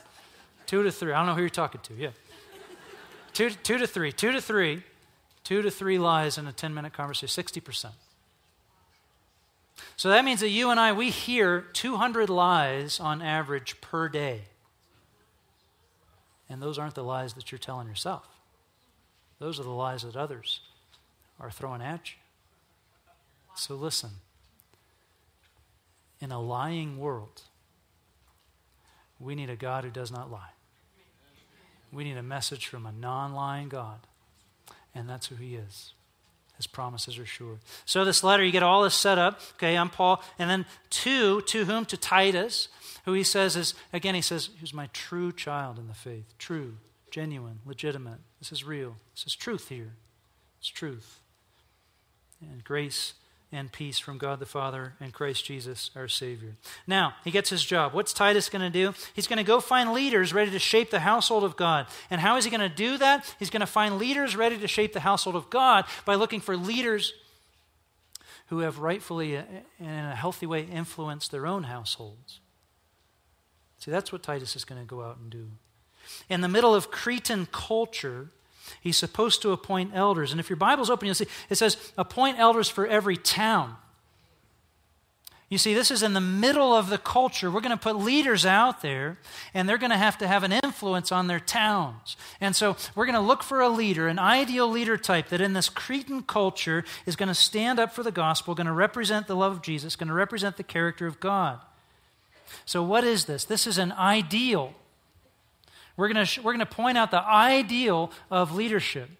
Two 0.70 0.84
to 0.84 0.92
three. 0.92 1.12
I 1.12 1.16
don't 1.16 1.26
know 1.26 1.34
who 1.34 1.40
you're 1.40 1.50
talking 1.50 1.80
to. 1.80 1.94
Yeah. 1.94 2.10
two, 3.32 3.50
two 3.50 3.76
to 3.76 3.88
three. 3.88 4.12
Two 4.12 4.30
to 4.30 4.40
three. 4.40 4.84
Two 5.42 5.62
to 5.62 5.70
three 5.70 5.98
lies 5.98 6.38
in 6.38 6.46
a 6.46 6.52
10 6.52 6.72
minute 6.72 6.92
conversation. 6.92 7.42
60%. 7.44 7.90
So 9.96 10.10
that 10.10 10.24
means 10.24 10.38
that 10.38 10.50
you 10.50 10.70
and 10.70 10.78
I, 10.78 10.92
we 10.92 11.10
hear 11.10 11.60
200 11.60 12.30
lies 12.30 13.00
on 13.00 13.20
average 13.20 13.80
per 13.80 14.08
day. 14.08 14.42
And 16.48 16.62
those 16.62 16.78
aren't 16.78 16.94
the 16.94 17.02
lies 17.02 17.32
that 17.32 17.50
you're 17.50 17.58
telling 17.58 17.88
yourself, 17.88 18.28
those 19.40 19.58
are 19.58 19.64
the 19.64 19.70
lies 19.70 20.02
that 20.02 20.14
others 20.14 20.60
are 21.40 21.50
throwing 21.50 21.82
at 21.82 22.12
you. 22.12 22.18
So 23.56 23.74
listen 23.74 24.10
in 26.20 26.30
a 26.30 26.40
lying 26.40 26.96
world, 27.00 27.42
we 29.18 29.34
need 29.34 29.50
a 29.50 29.56
God 29.56 29.82
who 29.82 29.90
does 29.90 30.12
not 30.12 30.30
lie. 30.30 30.50
We 31.92 32.04
need 32.04 32.16
a 32.16 32.22
message 32.22 32.66
from 32.66 32.86
a 32.86 32.92
non 32.92 33.34
lying 33.34 33.68
God. 33.68 34.00
And 34.94 35.08
that's 35.08 35.26
who 35.26 35.36
he 35.36 35.54
is. 35.54 35.92
His 36.56 36.66
promises 36.66 37.18
are 37.18 37.24
sure. 37.24 37.58
So, 37.86 38.04
this 38.04 38.22
letter, 38.22 38.44
you 38.44 38.52
get 38.52 38.62
all 38.62 38.82
this 38.82 38.94
set 38.94 39.18
up. 39.18 39.40
Okay, 39.54 39.76
I'm 39.76 39.88
Paul. 39.88 40.22
And 40.38 40.50
then, 40.50 40.66
to, 40.90 41.40
to 41.42 41.64
whom? 41.64 41.86
To 41.86 41.96
Titus, 41.96 42.68
who 43.06 43.14
he 43.14 43.22
says 43.22 43.56
is, 43.56 43.74
again, 43.92 44.14
he 44.14 44.20
says, 44.20 44.50
who's 44.60 44.74
my 44.74 44.88
true 44.92 45.32
child 45.32 45.78
in 45.78 45.88
the 45.88 45.94
faith. 45.94 46.34
True, 46.38 46.74
genuine, 47.10 47.60
legitimate. 47.64 48.18
This 48.40 48.52
is 48.52 48.62
real. 48.62 48.96
This 49.14 49.24
is 49.26 49.34
truth 49.34 49.70
here. 49.70 49.94
It's 50.58 50.68
truth. 50.68 51.20
And 52.42 52.62
grace 52.62 53.14
and 53.52 53.72
peace 53.72 53.98
from 53.98 54.16
God 54.16 54.38
the 54.38 54.46
Father 54.46 54.94
and 55.00 55.12
Christ 55.12 55.44
Jesus, 55.44 55.90
our 55.96 56.08
Savior. 56.08 56.54
Now, 56.86 57.14
he 57.24 57.30
gets 57.30 57.50
his 57.50 57.64
job. 57.64 57.92
What's 57.92 58.12
Titus 58.12 58.48
going 58.48 58.62
to 58.62 58.70
do? 58.70 58.94
He's 59.14 59.26
going 59.26 59.38
to 59.38 59.44
go 59.44 59.60
find 59.60 59.92
leaders 59.92 60.32
ready 60.32 60.50
to 60.52 60.58
shape 60.58 60.90
the 60.90 61.00
household 61.00 61.42
of 61.42 61.56
God. 61.56 61.86
And 62.10 62.20
how 62.20 62.36
is 62.36 62.44
he 62.44 62.50
going 62.50 62.60
to 62.60 62.74
do 62.74 62.96
that? 62.98 63.34
He's 63.38 63.50
going 63.50 63.60
to 63.60 63.66
find 63.66 63.98
leaders 63.98 64.36
ready 64.36 64.56
to 64.58 64.68
shape 64.68 64.92
the 64.92 65.00
household 65.00 65.36
of 65.36 65.50
God 65.50 65.84
by 66.04 66.14
looking 66.14 66.40
for 66.40 66.56
leaders 66.56 67.12
who 68.46 68.60
have 68.60 68.78
rightfully 68.78 69.36
and 69.36 69.64
in 69.78 69.88
a 69.88 70.16
healthy 70.16 70.46
way 70.46 70.62
influenced 70.62 71.30
their 71.30 71.46
own 71.46 71.64
households. 71.64 72.40
See, 73.78 73.90
that's 73.90 74.12
what 74.12 74.22
Titus 74.22 74.54
is 74.56 74.64
going 74.64 74.80
to 74.80 74.86
go 74.86 75.02
out 75.02 75.18
and 75.18 75.30
do. 75.30 75.48
In 76.28 76.40
the 76.40 76.48
middle 76.48 76.74
of 76.74 76.90
Cretan 76.90 77.46
culture, 77.46 78.28
He's 78.80 78.96
supposed 78.96 79.42
to 79.42 79.52
appoint 79.52 79.92
elders. 79.94 80.30
And 80.30 80.40
if 80.40 80.48
your 80.48 80.56
Bible's 80.56 80.90
open, 80.90 81.06
you'll 81.06 81.14
see 81.14 81.26
it 81.48 81.56
says, 81.56 81.92
appoint 81.96 82.38
elders 82.38 82.68
for 82.68 82.86
every 82.86 83.16
town. 83.16 83.76
You 85.50 85.58
see, 85.58 85.74
this 85.74 85.90
is 85.90 86.04
in 86.04 86.12
the 86.12 86.20
middle 86.20 86.72
of 86.72 86.90
the 86.90 86.96
culture. 86.96 87.50
We're 87.50 87.60
going 87.60 87.76
to 87.76 87.82
put 87.82 87.96
leaders 87.96 88.46
out 88.46 88.82
there, 88.82 89.18
and 89.52 89.68
they're 89.68 89.78
going 89.78 89.90
to 89.90 89.96
have 89.96 90.16
to 90.18 90.28
have 90.28 90.44
an 90.44 90.52
influence 90.52 91.10
on 91.10 91.26
their 91.26 91.40
towns. 91.40 92.16
And 92.40 92.54
so 92.54 92.76
we're 92.94 93.06
going 93.06 93.16
to 93.16 93.20
look 93.20 93.42
for 93.42 93.60
a 93.60 93.68
leader, 93.68 94.06
an 94.06 94.20
ideal 94.20 94.70
leader 94.70 94.96
type 94.96 95.28
that 95.30 95.40
in 95.40 95.52
this 95.52 95.68
Cretan 95.68 96.22
culture 96.22 96.84
is 97.04 97.16
going 97.16 97.28
to 97.28 97.34
stand 97.34 97.80
up 97.80 97.92
for 97.92 98.04
the 98.04 98.12
gospel, 98.12 98.54
going 98.54 98.68
to 98.68 98.72
represent 98.72 99.26
the 99.26 99.34
love 99.34 99.50
of 99.50 99.60
Jesus, 99.60 99.96
going 99.96 100.06
to 100.06 100.14
represent 100.14 100.56
the 100.56 100.62
character 100.62 101.08
of 101.08 101.18
God. 101.18 101.58
So, 102.64 102.84
what 102.84 103.02
is 103.02 103.24
this? 103.24 103.44
This 103.44 103.66
is 103.66 103.76
an 103.76 103.90
ideal. 103.90 104.72
We're 105.96 106.12
going 106.12 106.24
to, 106.24 106.42
we're 106.42 106.52
going 106.52 106.66
to 106.66 106.66
point 106.66 106.98
out 106.98 107.10
the 107.10 107.22
ideal 107.22 108.12
of 108.30 108.54
leadership. 108.54 109.10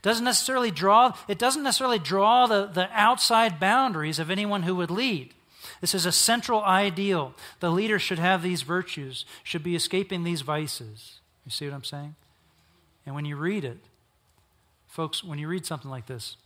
Doesn't 0.00 0.24
necessarily 0.24 0.70
draw 0.70 1.14
it 1.28 1.38
doesn't 1.38 1.62
necessarily 1.62 1.98
draw 1.98 2.46
the, 2.46 2.66
the 2.66 2.88
outside 2.92 3.60
boundaries 3.60 4.18
of 4.18 4.30
anyone 4.30 4.62
who 4.62 4.76
would 4.76 4.90
lead. 4.90 5.34
This 5.80 5.94
is 5.94 6.06
a 6.06 6.12
central 6.12 6.62
ideal. 6.62 7.34
The 7.60 7.70
leader 7.70 7.98
should 7.98 8.18
have 8.18 8.42
these 8.42 8.62
virtues 8.62 9.24
should 9.42 9.62
be 9.62 9.74
escaping 9.74 10.24
these 10.24 10.42
vices. 10.42 11.20
You 11.44 11.50
see 11.50 11.66
what 11.66 11.74
i'm 11.74 11.84
saying? 11.84 12.14
And 13.06 13.14
when 13.14 13.24
you 13.24 13.36
read 13.36 13.64
it 13.64 13.78
folks 14.86 15.24
when 15.24 15.38
you 15.38 15.48
read 15.48 15.66
something 15.66 15.90
like 15.90 16.06
this 16.06 16.36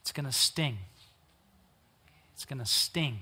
it's 0.00 0.12
going 0.12 0.26
to 0.26 0.32
sting. 0.32 0.78
It's 2.34 2.44
going 2.44 2.60
to 2.60 2.66
sting. 2.66 3.20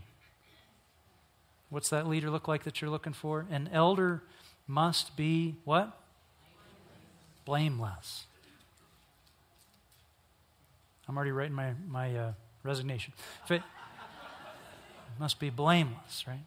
What's 1.70 1.88
that 1.88 2.06
leader 2.06 2.28
look 2.28 2.46
like 2.46 2.64
that 2.64 2.82
you're 2.82 2.90
looking 2.90 3.14
for? 3.14 3.46
An 3.50 3.70
elder 3.72 4.22
must 4.66 5.16
be 5.16 5.56
what 5.64 5.98
blameless 7.44 8.26
I'm 11.08 11.16
already 11.16 11.32
writing 11.32 11.54
my, 11.54 11.72
my 11.88 12.16
uh, 12.16 12.32
resignation. 12.62 13.12
It 13.50 13.62
must 15.18 15.38
be 15.38 15.50
blameless, 15.50 16.24
right? 16.26 16.44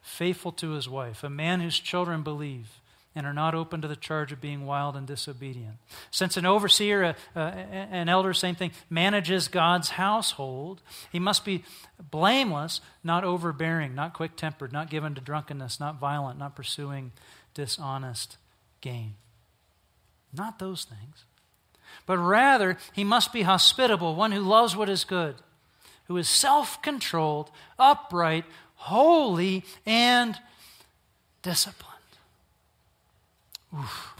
Faithful 0.00 0.52
to 0.52 0.70
his 0.70 0.88
wife, 0.88 1.24
a 1.24 1.30
man 1.30 1.60
whose 1.60 1.78
children 1.78 2.22
believe 2.22 2.80
and 3.16 3.26
are 3.26 3.34
not 3.34 3.56
open 3.56 3.82
to 3.82 3.88
the 3.88 3.96
charge 3.96 4.30
of 4.30 4.40
being 4.40 4.64
wild 4.64 4.96
and 4.96 5.04
disobedient. 5.04 5.74
Since 6.12 6.36
an 6.36 6.46
overseer, 6.46 7.16
uh, 7.34 7.38
uh, 7.38 7.40
an 7.40 8.08
elder, 8.08 8.32
same 8.32 8.54
thing, 8.54 8.70
manages 8.88 9.48
God's 9.48 9.90
household, 9.90 10.80
he 11.10 11.18
must 11.18 11.44
be 11.44 11.64
blameless, 12.12 12.80
not 13.02 13.24
overbearing, 13.24 13.96
not 13.96 14.14
quick 14.14 14.36
tempered, 14.36 14.72
not 14.72 14.90
given 14.90 15.16
to 15.16 15.20
drunkenness, 15.20 15.80
not 15.80 15.98
violent, 15.98 16.38
not 16.38 16.54
pursuing 16.54 17.10
dishonest 17.54 18.36
gain. 18.80 19.14
Not 20.32 20.58
those 20.58 20.84
things 20.84 21.24
but 22.06 22.18
rather 22.18 22.76
he 22.92 23.04
must 23.04 23.32
be 23.32 23.42
hospitable, 23.42 24.14
one 24.14 24.32
who 24.32 24.40
loves 24.40 24.76
what 24.76 24.88
is 24.88 25.04
good, 25.04 25.36
who 26.08 26.16
is 26.16 26.28
self 26.28 26.82
controlled, 26.82 27.50
upright, 27.78 28.44
holy, 28.74 29.64
and 29.86 30.36
disciplined. 31.42 31.94
Oof. 33.74 34.14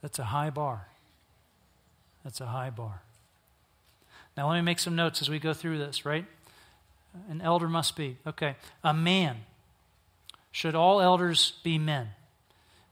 That's 0.00 0.18
a 0.18 0.24
high 0.24 0.50
bar. 0.50 0.88
That's 2.24 2.40
a 2.40 2.46
high 2.46 2.70
bar. 2.70 3.02
Now, 4.36 4.48
let 4.48 4.56
me 4.56 4.62
make 4.62 4.78
some 4.78 4.96
notes 4.96 5.20
as 5.22 5.28
we 5.28 5.38
go 5.38 5.52
through 5.54 5.78
this, 5.78 6.04
right? 6.04 6.24
An 7.30 7.40
elder 7.40 7.68
must 7.68 7.96
be. 7.96 8.16
Okay. 8.26 8.56
A 8.82 8.92
man. 8.92 9.36
Should 10.54 10.76
all 10.76 11.00
elders 11.00 11.54
be 11.64 11.78
men? 11.78 12.10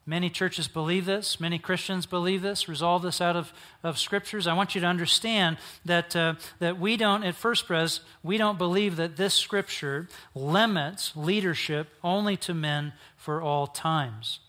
Many 0.04 0.30
churches 0.30 0.66
believe 0.66 1.06
this. 1.06 1.38
Many 1.38 1.60
Christians 1.60 2.06
believe 2.06 2.42
this, 2.42 2.68
resolve 2.68 3.02
this 3.02 3.20
out 3.20 3.36
of, 3.36 3.52
of 3.84 4.00
scriptures. 4.00 4.48
I 4.48 4.54
want 4.54 4.74
you 4.74 4.80
to 4.80 4.86
understand 4.88 5.58
that, 5.84 6.16
uh, 6.16 6.34
that 6.58 6.80
we 6.80 6.96
don't, 6.96 7.22
at 7.22 7.36
First 7.36 7.68
Pres, 7.68 8.00
we 8.20 8.36
don't 8.36 8.58
believe 8.58 8.96
that 8.96 9.16
this 9.16 9.34
scripture 9.34 10.08
limits 10.34 11.12
leadership 11.14 11.86
only 12.02 12.36
to 12.38 12.52
men 12.52 12.94
for 13.16 13.40
all 13.40 13.68
times. 13.68 14.40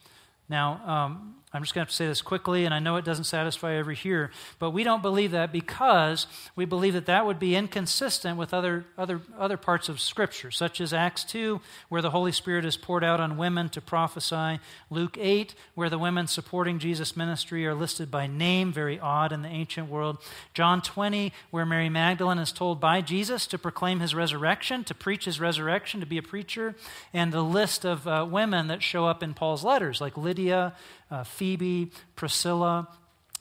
Now, 0.50 0.82
um, 0.84 1.36
I'm 1.54 1.62
just 1.62 1.76
going 1.76 1.86
to, 1.86 1.94
say 1.94 2.08
this 2.08 2.24
quickly, 2.24 2.66
and 2.66 2.74
I 2.74 2.80
know 2.80 2.96
it 2.96 3.06
doesn't 3.06 3.26
satisfy 3.26 3.76
every 3.76 3.96
hearer, 3.96 4.32
but 4.58 4.72
we 4.72 4.84
don't 4.84 5.04
believe 5.04 5.30
that 5.32 5.52
because 5.52 6.26
we 6.56 6.66
believe 6.66 6.94
that 6.94 7.06
that 7.06 7.28
would 7.28 7.38
be 7.38 7.56
inconsistent 7.56 8.40
with 8.40 8.56
other, 8.56 8.86
other, 8.98 9.22
other 9.38 9.56
parts 9.56 9.88
of 9.88 10.00
Scripture, 10.00 10.50
such 10.50 10.82
as 10.82 10.94
Acts 10.94 11.24
2, 11.24 11.62
where 11.90 12.02
the 12.02 12.10
Holy 12.10 12.32
Spirit 12.32 12.66
is 12.66 12.76
poured 12.76 13.04
out 13.04 13.20
on 13.20 13.38
women 13.38 13.70
to 13.70 13.82
prophesy, 13.82 14.60
Luke 14.90 15.16
8, 15.20 15.54
where 15.76 15.92
the 15.92 16.00
women 16.00 16.26
supporting 16.26 16.80
Jesus' 16.80 17.16
ministry 17.16 17.68
are 17.68 17.76
listed 17.76 18.10
by 18.10 18.26
name, 18.26 18.74
very 18.74 19.00
odd 19.00 19.32
in 19.32 19.44
the 19.44 19.50
ancient 19.50 19.90
world, 19.90 20.18
John 20.56 20.82
20, 20.82 21.32
where 21.52 21.68
Mary 21.68 21.90
Magdalene 21.90 22.40
is 22.40 22.52
told 22.52 22.80
by 22.80 23.02
Jesus 23.02 23.46
to 23.48 23.60
proclaim 23.60 24.00
his 24.00 24.16
resurrection, 24.16 24.84
to 24.86 24.96
preach 24.96 25.26
his 25.26 25.40
resurrection, 25.40 26.00
to 26.00 26.08
be 26.08 26.18
a 26.18 26.24
preacher, 26.24 26.74
and 27.14 27.32
the 27.32 27.44
list 27.44 27.86
of 27.86 28.08
uh, 28.08 28.26
women 28.28 28.68
that 28.68 28.82
show 28.82 29.06
up 29.06 29.22
in 29.22 29.36
Paul's 29.36 29.64
letters, 29.64 30.02
like 30.02 30.18
Lydia 30.18 30.74
uh, 31.14 31.24
Phoebe, 31.44 31.92
Priscilla. 32.16 32.88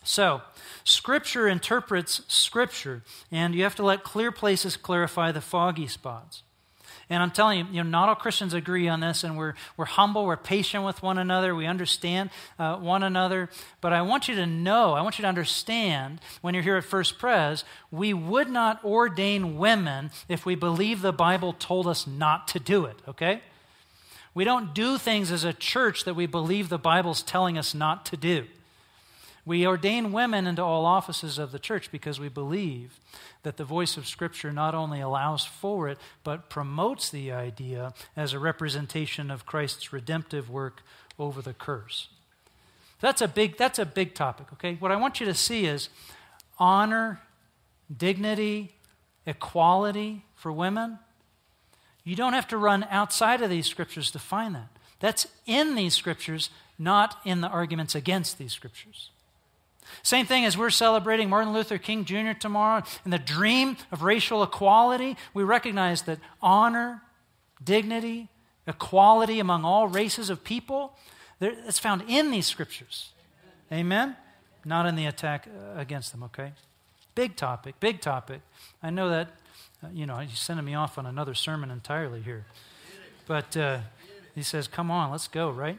So, 0.03 0.43
Scripture 0.83 1.47
interprets 1.47 2.23
Scripture, 2.27 3.05
and 3.31 3.55
you 3.55 3.63
have 3.63 3.77
to 3.77 3.85
let 3.85 4.03
clear 4.03 4.33
places 4.33 4.77
clarify 4.77 5.31
the 5.31 5.41
foggy 5.41 5.87
spots. 5.87 6.43
And 7.09 7.23
I'm 7.23 7.31
telling 7.31 7.61
you, 7.61 7.67
you 7.71 7.85
know, 7.85 7.89
not 7.89 8.09
all 8.09 8.17
Christians 8.17 8.55
agree 8.55 8.89
on 8.89 8.99
this, 8.99 9.23
and 9.23 9.39
we're, 9.39 9.55
we're 9.77 9.85
humble, 9.85 10.27
we're 10.27 10.37
patient 10.37 10.85
with 10.85 11.01
one 11.01 11.17
another, 11.17 11.55
we 11.55 11.67
understand 11.67 12.31
uh, 12.59 12.75
one 12.75 13.05
another. 13.05 13.49
But 13.81 13.93
I 13.93 14.03
want 14.03 14.27
you 14.27 14.35
to 14.35 14.47
know, 14.47 14.95
I 14.95 15.03
want 15.03 15.21
you 15.21 15.23
to 15.23 15.29
understand 15.29 16.21
when 16.41 16.55
you're 16.55 16.65
here 16.65 16.79
at 16.79 16.83
First 16.83 17.21
Pres, 17.21 17.63
we 17.93 18.13
would 18.13 18.51
not 18.51 18.85
ordain 18.85 19.59
women 19.59 20.11
if 20.29 20.45
we 20.45 20.57
believe 20.57 21.03
the 21.03 21.13
Bible 21.13 21.53
told 21.53 21.87
us 21.87 22.05
not 22.05 22.49
to 22.49 22.59
do 22.59 22.85
it, 22.85 22.97
okay? 23.07 23.43
We 24.35 24.45
don't 24.45 24.75
do 24.75 24.99
things 24.99 25.31
as 25.31 25.45
a 25.45 25.53
church 25.53 26.05
that 26.05 26.15
we 26.15 26.27
believe 26.27 26.69
the 26.69 26.79
Bible's 26.79 27.23
telling 27.23 27.59
us 27.59 27.75
not 27.75 28.07
to 28.07 28.17
do. 28.17 28.47
We 29.45 29.67
ordain 29.67 30.13
women 30.13 30.47
into 30.47 30.63
all 30.63 30.87
offices 30.87 31.37
of 31.37 31.51
the 31.51 31.59
church 31.59 31.91
because 31.91 32.21
we 32.21 32.29
believe 32.29 33.01
that 33.43 33.57
the 33.57 33.65
voice 33.65 33.97
of 33.97 34.07
Scripture 34.07 34.53
not 34.53 34.75
only 34.75 35.01
allows 35.01 35.45
for 35.45 35.89
it, 35.89 35.99
but 36.23 36.49
promotes 36.49 37.11
the 37.11 37.33
idea 37.33 37.93
as 38.17 38.33
a 38.33 38.39
representation 38.39 39.31
of 39.31 39.45
Christ's 39.45 39.93
redemptive 39.93 40.49
work 40.49 40.83
over 41.19 41.43
the 41.43 41.55
curse. 41.55 42.09
That's 43.01 43.21
a 43.21 43.27
big, 43.27 43.57
that's 43.57 43.81
a 43.81 43.85
big 43.85 44.15
topic, 44.15 44.47
okay? 44.53 44.77
What 44.79 44.93
I 44.93 44.97
want 44.97 45.19
you 45.19 45.27
to 45.27 45.35
see 45.35 45.67
is 45.67 45.89
honor, 46.57 47.21
dignity, 47.95 48.77
equality 49.27 50.25
for 50.37 50.53
women 50.53 51.01
you 52.05 52.17
don't 52.17 52.33
have 52.33 52.49
to 52.49 52.57
run 52.57 52.87
outside 52.91 53.43
of 53.43 53.51
these 53.51 53.67
scriptures 53.67 54.11
to 54.11 54.19
find 54.19 54.55
that. 54.55 54.69
That's 55.01 55.27
in 55.47 55.75
these 55.75 55.95
scriptures, 55.95 56.51
not 56.79 57.21
in 57.25 57.41
the 57.41 57.49
arguments 57.49 57.95
against 57.95 58.39
these 58.39 58.53
scriptures. 58.53 59.11
Same 60.03 60.27
thing 60.27 60.45
as 60.45 60.57
we're 60.57 60.71
celebrating 60.71 61.29
Martin 61.29 61.53
Luther 61.53 61.79
King 61.79 62.05
Jr. 62.05 62.33
tomorrow 62.39 62.83
and 63.05 63.13
the 63.13 63.19
dream 63.19 63.77
of 63.91 64.03
racial 64.03 64.43
equality, 64.43 65.17
we 65.35 65.43
recognize 65.43 66.03
that 66.03 66.19
honor, 66.41 67.03
dignity, 67.63 68.29
equality 68.67 69.39
among 69.39 69.65
all 69.65 69.89
races 69.89 70.31
of 70.31 70.45
people, 70.45 70.97
it's 71.41 71.79
found 71.79 72.05
in 72.09 72.31
these 72.31 72.47
scriptures. 72.47 73.11
Amen? 73.73 74.17
Not 74.65 74.87
in 74.87 74.95
the 74.95 75.07
attack 75.07 75.49
uh, 75.49 75.79
against 75.79 76.13
them, 76.13 76.23
okay? 76.25 76.53
Big 77.15 77.37
topic, 77.37 77.79
big 77.81 78.01
topic. 78.01 78.41
I 78.83 78.91
know 78.91 79.09
that 79.11 79.29
uh, 79.83 79.89
you 79.93 80.07
know, 80.07 80.19
he's 80.19 80.39
sending 80.39 80.65
me 80.65 80.75
off 80.75 80.99
on 80.99 81.07
another 81.07 81.35
sermon 81.35 81.71
entirely 81.71 82.23
here. 82.23 82.45
But 83.27 83.57
uh, 83.57 83.79
he 84.35 84.43
says, 84.43 84.69
come 84.69 84.91
on, 84.91 85.11
let's 85.11 85.29
go, 85.29 85.51
right? 85.51 85.79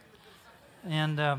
And 0.88 1.20
uh, 1.20 1.38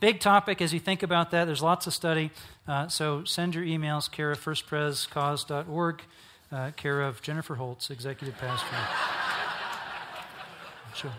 big 0.00 0.20
topic 0.20 0.62
as 0.62 0.72
you 0.72 0.80
think 0.80 1.02
about 1.02 1.30
that. 1.32 1.44
There's 1.44 1.62
lots 1.62 1.86
of 1.86 1.94
study. 1.94 2.30
Uh, 2.66 2.88
so 2.88 3.24
send 3.24 3.54
your 3.54 3.64
emails, 3.64 4.10
care 4.10 4.30
of 4.30 4.40
firstprescos.org, 4.42 6.02
uh, 6.50 6.70
care 6.76 7.02
of 7.02 7.22
Jennifer 7.22 7.56
Holtz, 7.56 7.90
executive 7.90 8.36
pastor. 8.38 8.76
Sure. 10.94 11.12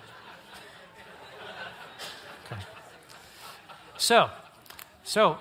Okay. 2.46 2.62
So, 3.98 4.30
so, 5.04 5.40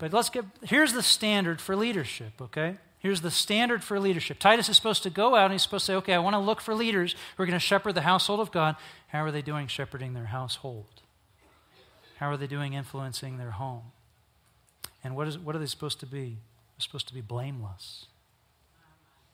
but 0.00 0.12
let's 0.12 0.30
get, 0.30 0.44
here's 0.64 0.92
the 0.92 1.02
standard 1.02 1.60
for 1.60 1.76
leadership, 1.76 2.32
okay? 2.40 2.78
Here's 3.02 3.20
the 3.20 3.32
standard 3.32 3.82
for 3.82 3.98
leadership. 3.98 4.38
Titus 4.38 4.68
is 4.68 4.76
supposed 4.76 5.02
to 5.02 5.10
go 5.10 5.34
out 5.34 5.46
and 5.46 5.52
he's 5.52 5.62
supposed 5.62 5.86
to 5.86 5.92
say, 5.92 5.96
okay, 5.96 6.14
I 6.14 6.20
want 6.20 6.34
to 6.34 6.38
look 6.38 6.60
for 6.60 6.72
leaders 6.72 7.16
who 7.36 7.42
are 7.42 7.46
going 7.46 7.58
to 7.58 7.58
shepherd 7.58 7.96
the 7.96 8.02
household 8.02 8.38
of 8.38 8.52
God. 8.52 8.76
How 9.08 9.24
are 9.24 9.32
they 9.32 9.42
doing 9.42 9.66
shepherding 9.66 10.14
their 10.14 10.26
household? 10.26 10.86
How 12.18 12.30
are 12.30 12.36
they 12.36 12.46
doing 12.46 12.74
influencing 12.74 13.38
their 13.38 13.50
home? 13.50 13.90
And 15.02 15.16
what, 15.16 15.26
is, 15.26 15.36
what 15.36 15.56
are 15.56 15.58
they 15.58 15.66
supposed 15.66 15.98
to 15.98 16.06
be? 16.06 16.38
They're 16.76 16.84
supposed 16.84 17.08
to 17.08 17.14
be 17.14 17.20
blameless. 17.20 18.06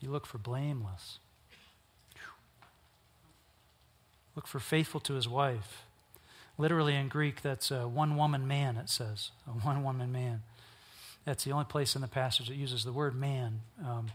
You 0.00 0.10
look 0.10 0.24
for 0.24 0.38
blameless. 0.38 1.18
Look 4.34 4.46
for 4.46 4.60
faithful 4.60 5.00
to 5.00 5.12
his 5.12 5.28
wife. 5.28 5.82
Literally 6.56 6.94
in 6.94 7.08
Greek, 7.08 7.42
that's 7.42 7.70
a 7.70 7.86
one 7.86 8.16
woman 8.16 8.48
man, 8.48 8.78
it 8.78 8.88
says. 8.88 9.30
A 9.46 9.50
one 9.50 9.84
woman 9.84 10.10
man. 10.10 10.40
That's 11.28 11.44
the 11.44 11.52
only 11.52 11.66
place 11.66 11.94
in 11.94 12.00
the 12.00 12.08
passage 12.08 12.48
that 12.48 12.56
uses 12.56 12.84
the 12.84 12.92
word 12.92 13.14
man. 13.14 13.60
Um, 13.84 14.06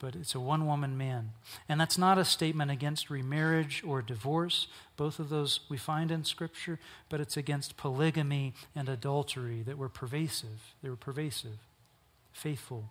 but 0.00 0.16
it's 0.16 0.34
a 0.34 0.40
one 0.40 0.66
woman 0.66 0.98
man. 0.98 1.30
And 1.68 1.80
that's 1.80 1.96
not 1.96 2.18
a 2.18 2.24
statement 2.24 2.68
against 2.72 3.10
remarriage 3.10 3.84
or 3.86 4.02
divorce. 4.02 4.66
Both 4.96 5.20
of 5.20 5.28
those 5.28 5.60
we 5.68 5.76
find 5.76 6.10
in 6.10 6.24
Scripture, 6.24 6.80
but 7.08 7.20
it's 7.20 7.36
against 7.36 7.76
polygamy 7.76 8.54
and 8.74 8.88
adultery 8.88 9.62
that 9.66 9.78
were 9.78 9.88
pervasive. 9.88 10.74
They 10.82 10.88
were 10.88 10.96
pervasive, 10.96 11.58
faithful. 12.32 12.86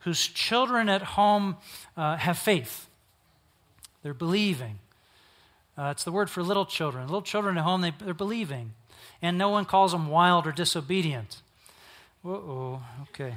Whose 0.00 0.26
children 0.26 0.88
at 0.88 1.02
home 1.02 1.58
uh, 1.96 2.16
have 2.16 2.36
faith, 2.36 2.88
they're 4.02 4.12
believing. 4.12 4.80
Uh, 5.78 5.90
it's 5.92 6.02
the 6.02 6.10
word 6.10 6.30
for 6.30 6.42
little 6.42 6.66
children. 6.66 7.04
Little 7.06 7.22
children 7.22 7.58
at 7.58 7.62
home, 7.62 7.80
they, 7.80 7.92
they're 8.00 8.12
believing. 8.12 8.72
And 9.22 9.38
no 9.38 9.50
one 9.50 9.66
calls 9.66 9.92
them 9.92 10.08
wild 10.08 10.48
or 10.48 10.52
disobedient. 10.52 11.42
Oh, 12.24 12.82
okay. 13.02 13.34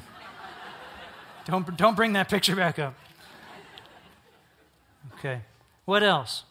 Don't, 1.45 1.75
don't 1.77 1.95
bring 1.95 2.13
that 2.13 2.29
picture 2.29 2.55
back 2.55 2.79
up. 2.79 2.93
Okay. 5.13 5.41
What 5.85 6.03
else? 6.03 6.43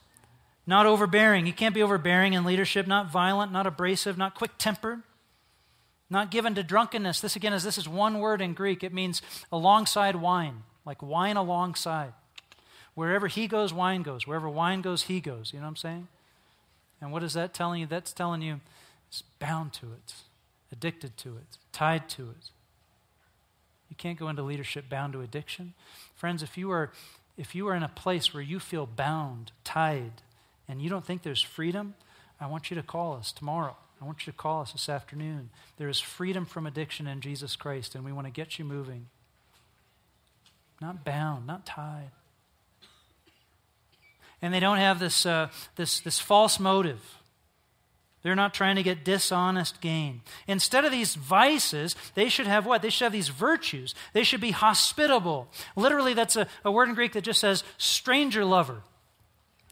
Not 0.67 0.87
overbearing. 0.87 1.47
You 1.47 1.53
can't 1.53 1.75
be 1.75 1.83
overbearing 1.83 2.33
in 2.33 2.45
leadership, 2.45 2.87
not 2.87 3.11
violent, 3.11 3.53
not 3.53 3.67
abrasive, 3.67 4.19
not 4.19 4.35
quick 4.35 4.53
tempered, 4.59 5.03
not 6.11 6.31
given 6.31 6.55
to 6.57 6.63
drunkenness. 6.63 7.21
This 7.21 7.37
again 7.37 7.53
is 7.53 7.63
this 7.63 7.79
is 7.79 7.89
one 7.89 8.19
word 8.19 8.41
in 8.41 8.53
Greek. 8.53 8.83
It 8.83 8.93
means 8.93 9.23
alongside 9.53 10.17
wine, 10.17 10.65
like 10.85 11.03
wine 11.03 11.37
alongside. 11.37 12.13
Wherever 12.95 13.29
he 13.29 13.47
goes, 13.47 13.73
wine 13.73 14.03
goes. 14.03 14.27
Wherever 14.27 14.49
wine 14.49 14.81
goes, 14.81 15.03
he 15.03 15.21
goes. 15.21 15.53
You 15.53 15.61
know 15.61 15.67
what 15.67 15.71
I'm 15.71 15.77
saying? 15.77 16.09
And 17.01 17.13
what 17.13 17.23
is 17.23 17.35
that 17.35 17.55
telling 17.55 17.81
you? 17.81 17.87
That's 17.87 18.13
telling 18.13 18.43
you 18.43 18.61
it's 19.09 19.23
bound 19.39 19.73
to 19.75 19.87
it, 19.93 20.15
addicted 20.73 21.17
to 21.19 21.37
it, 21.37 21.59
tied 21.77 22.09
to 22.09 22.23
it. 22.23 22.51
You 23.91 23.97
can't 23.97 24.19
go 24.19 24.31
into 24.31 24.43
leadership 24.43 24.89
bound 24.89 25.13
to 25.13 25.21
addiction. 25.21 25.75
Friends, 26.15 26.43
if 26.43 26.57
you 26.57 26.71
are 26.71 26.91
if 27.37 27.55
you 27.55 27.69
are 27.69 27.75
in 27.75 27.83
a 27.83 27.89
place 27.89 28.33
where 28.33 28.43
you 28.43 28.59
feel 28.59 28.87
bound, 28.87 29.53
tied, 29.63 30.23
and 30.67 30.81
you 30.81 30.89
don't 30.89 31.05
think 31.05 31.23
there's 31.23 31.43
freedom, 31.43 31.95
I 32.41 32.47
want 32.47 32.71
you 32.71 32.77
to 32.77 32.83
call 32.83 33.15
us 33.15 33.31
tomorrow. 33.31 33.77
I 34.01 34.07
want 34.07 34.27
you 34.27 34.33
to 34.33 34.39
call 34.39 34.63
us 34.63 34.73
this 34.73 34.89
afternoon. 34.89 35.51
There 35.77 35.91
is 35.91 36.01
freedom 36.01 36.47
from 36.47 36.67
addiction 36.67 37.07
in 37.07 37.21
Jesus 37.21 37.55
Christ, 37.55 37.95
and 37.95 38.07
we 38.07 38.13
want 38.13 38.27
to 38.27 38.31
get 38.31 38.59
you 38.59 38.65
moving. 38.65 39.09
Not 40.81 41.05
bound, 41.05 41.47
not 41.47 41.67
tied. 41.67 42.11
And 44.41 44.55
they 44.55 44.61
don't 44.61 44.79
have 44.79 44.99
this, 44.99 45.27
uh, 45.27 45.51
this, 45.77 46.01
this 46.01 46.19
false 46.19 46.59
motive. 46.59 47.19
They're 48.27 48.35
not 48.35 48.55
trying 48.55 48.75
to 48.75 48.83
get 48.83 49.05
dishonest 49.05 49.81
gain. 49.81 50.21
Instead 50.49 50.85
of 50.85 50.91
these 50.91 51.15
vices, 51.15 51.95
they 52.17 52.29
should 52.29 52.49
have 52.49 52.67
what? 52.67 52.83
They 52.83 52.91
should 52.91 53.05
have 53.05 53.13
these 53.13 53.29
virtues. 53.29 53.95
They 54.15 54.25
should 54.25 54.41
be 54.41 54.51
hospitable. 54.51 55.47
Literally, 55.77 56.13
that's 56.13 56.35
a, 56.35 56.49
a 56.65 56.73
word 56.73 56.89
in 56.89 56.97
Greek 56.97 57.13
that 57.13 57.21
just 57.21 57.39
says 57.39 57.63
stranger 57.79 58.45
lover. 58.45 58.83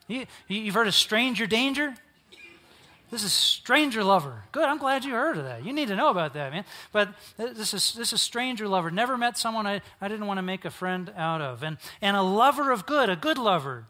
You, 0.06 0.26
you've 0.46 0.76
heard 0.76 0.86
of 0.86 0.94
stranger 0.94 1.48
danger? 1.48 1.96
This 3.10 3.24
is 3.24 3.32
stranger 3.32 4.04
lover. 4.04 4.44
Good. 4.52 4.68
I'm 4.68 4.78
glad 4.78 5.04
you 5.04 5.14
heard 5.14 5.36
of 5.36 5.42
that. 5.42 5.64
You 5.64 5.72
need 5.72 5.88
to 5.88 5.96
know 5.96 6.10
about 6.10 6.34
that, 6.34 6.52
man. 6.52 6.64
But 6.92 7.08
this 7.36 7.74
is 7.74 7.92
this 7.94 8.12
is 8.12 8.22
stranger 8.22 8.68
lover. 8.68 8.88
Never 8.92 9.18
met 9.18 9.36
someone 9.36 9.66
I, 9.66 9.80
I 10.00 10.06
didn't 10.06 10.28
want 10.28 10.38
to 10.38 10.42
make 10.42 10.64
a 10.64 10.70
friend 10.70 11.12
out 11.16 11.40
of. 11.40 11.64
And 11.64 11.78
and 12.00 12.16
a 12.16 12.22
lover 12.22 12.70
of 12.70 12.86
good, 12.86 13.10
a 13.10 13.16
good 13.16 13.36
lover. 13.36 13.86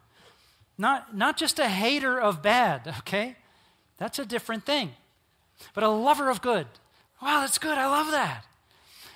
Not 0.79 1.14
not 1.14 1.37
just 1.37 1.59
a 1.59 1.68
hater 1.68 2.18
of 2.18 2.40
bad, 2.40 2.88
okay? 3.00 3.37
That's 4.05 4.19
a 4.19 4.27
different 4.27 4.67
thing. 4.67 4.90
But 5.73 5.83
a 5.83 5.88
lover 5.88 6.29
of 6.29 6.43
good. 6.43 6.67
Wow, 7.23 7.40
that's 7.40 7.57
good. 7.57 7.79
I 7.79 7.87
love 7.87 8.11
that. 8.11 8.45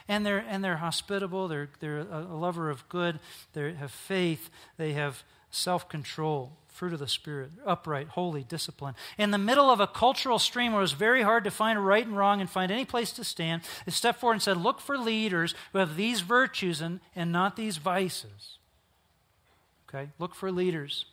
And 0.09 0.24
they're, 0.24 0.38
and 0.38 0.64
they're 0.64 0.79
hospitable. 0.79 1.46
They're, 1.46 1.68
they're 1.79 2.07
a, 2.11 2.35
lover 2.35 2.70
of 2.70 2.88
good. 2.88 3.20
They 3.53 3.74
have 3.74 3.90
faith. 3.90 4.48
They 4.79 4.94
have 4.94 5.24
self 5.51 5.90
control, 5.90 6.57
fruit 6.68 6.94
of 6.94 7.01
the 7.01 7.07
Spirit, 7.07 7.51
upright, 7.66 8.09
holy, 8.09 8.44
discipline. 8.44 8.94
In 9.18 9.31
the 9.31 9.37
middle 9.37 9.70
of 9.70 9.79
a 9.79 9.87
cultural 9.87 10.38
stream 10.38 10.72
where 10.72 10.81
it 10.81 10.85
was 10.85 10.92
very 10.92 11.20
hard 11.20 11.44
to 11.44 11.51
find 11.51 11.87
right 11.87 12.07
and 12.07 12.16
wrong 12.16 12.40
and 12.40 12.48
find 12.48 12.72
any 12.72 12.87
place 12.87 13.12
to 13.12 13.24
stand, 13.24 13.61
they 13.85 13.92
stepped 13.92 14.20
forward 14.20 14.37
and 14.37 14.42
said, 14.42 14.57
Look 14.57 14.81
for 14.81 14.96
leaders 14.96 15.55
who 15.72 15.81
have 15.81 15.96
these 15.96 16.22
virtues 16.22 16.81
and, 16.81 17.01
and 17.14 17.31
not 17.31 17.57
these 17.57 17.77
vices. 17.77 18.57
Okay? 19.87 20.09
Look 20.18 20.35
for 20.35 20.51
leaders. 20.51 21.05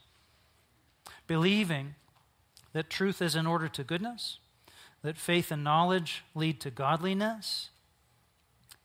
Believing 1.28 1.96
that 2.76 2.90
truth 2.90 3.22
is 3.22 3.36
in 3.36 3.48
order 3.48 3.70
to 3.70 3.86
goodness, 3.86 4.38
that 5.02 5.16
faith 5.16 5.50
and 5.50 5.64
knowledge 5.64 6.26
lead 6.36 6.60
to 6.60 6.70
godliness, 6.70 7.70